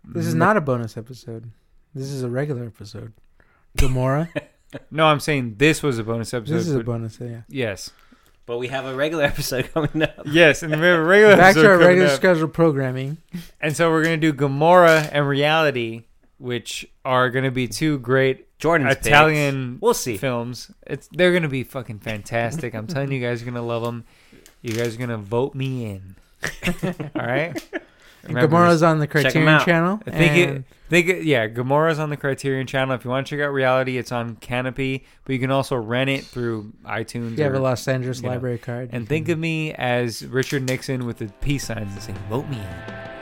[0.05, 1.51] This is not a bonus episode.
[1.95, 3.13] This is a regular episode.
[3.77, 4.29] Gomorrah.
[4.91, 6.55] No, I'm saying this was a bonus episode.
[6.57, 7.19] this is a bonus.
[7.19, 7.41] Yeah.
[7.49, 7.91] Yes.
[8.49, 10.23] But we have a regular episode coming up.
[10.25, 12.17] Yes, and we have a regular Back to our coming regular up.
[12.17, 13.19] scheduled programming.
[13.61, 16.05] And so we're going to do Gomorrah and Reality,
[16.39, 19.83] which are going to be two great Jordan's Italian picks.
[19.83, 20.17] We'll see.
[20.17, 20.71] films.
[20.87, 22.75] It's they're gonna be fucking fantastic.
[22.75, 24.05] I'm telling you guys are gonna love them.
[24.63, 26.17] You guys are gonna vote me in.
[27.15, 27.63] All right.
[28.25, 30.01] Remember, Gomorrah's on the Criterion channel.
[30.07, 30.65] I think and it.
[30.89, 32.95] Think it, yeah, Gomorrah's on the Criterion channel.
[32.95, 36.09] If you want to check out Reality, it's on Kanopy, but you can also rent
[36.09, 37.33] it through iTunes.
[37.33, 38.91] if you have a or- Los Angeles you know, library card.
[38.93, 42.57] and think of me as Richard Nixon with the peace signs and saying, "Vote me
[42.57, 43.18] in."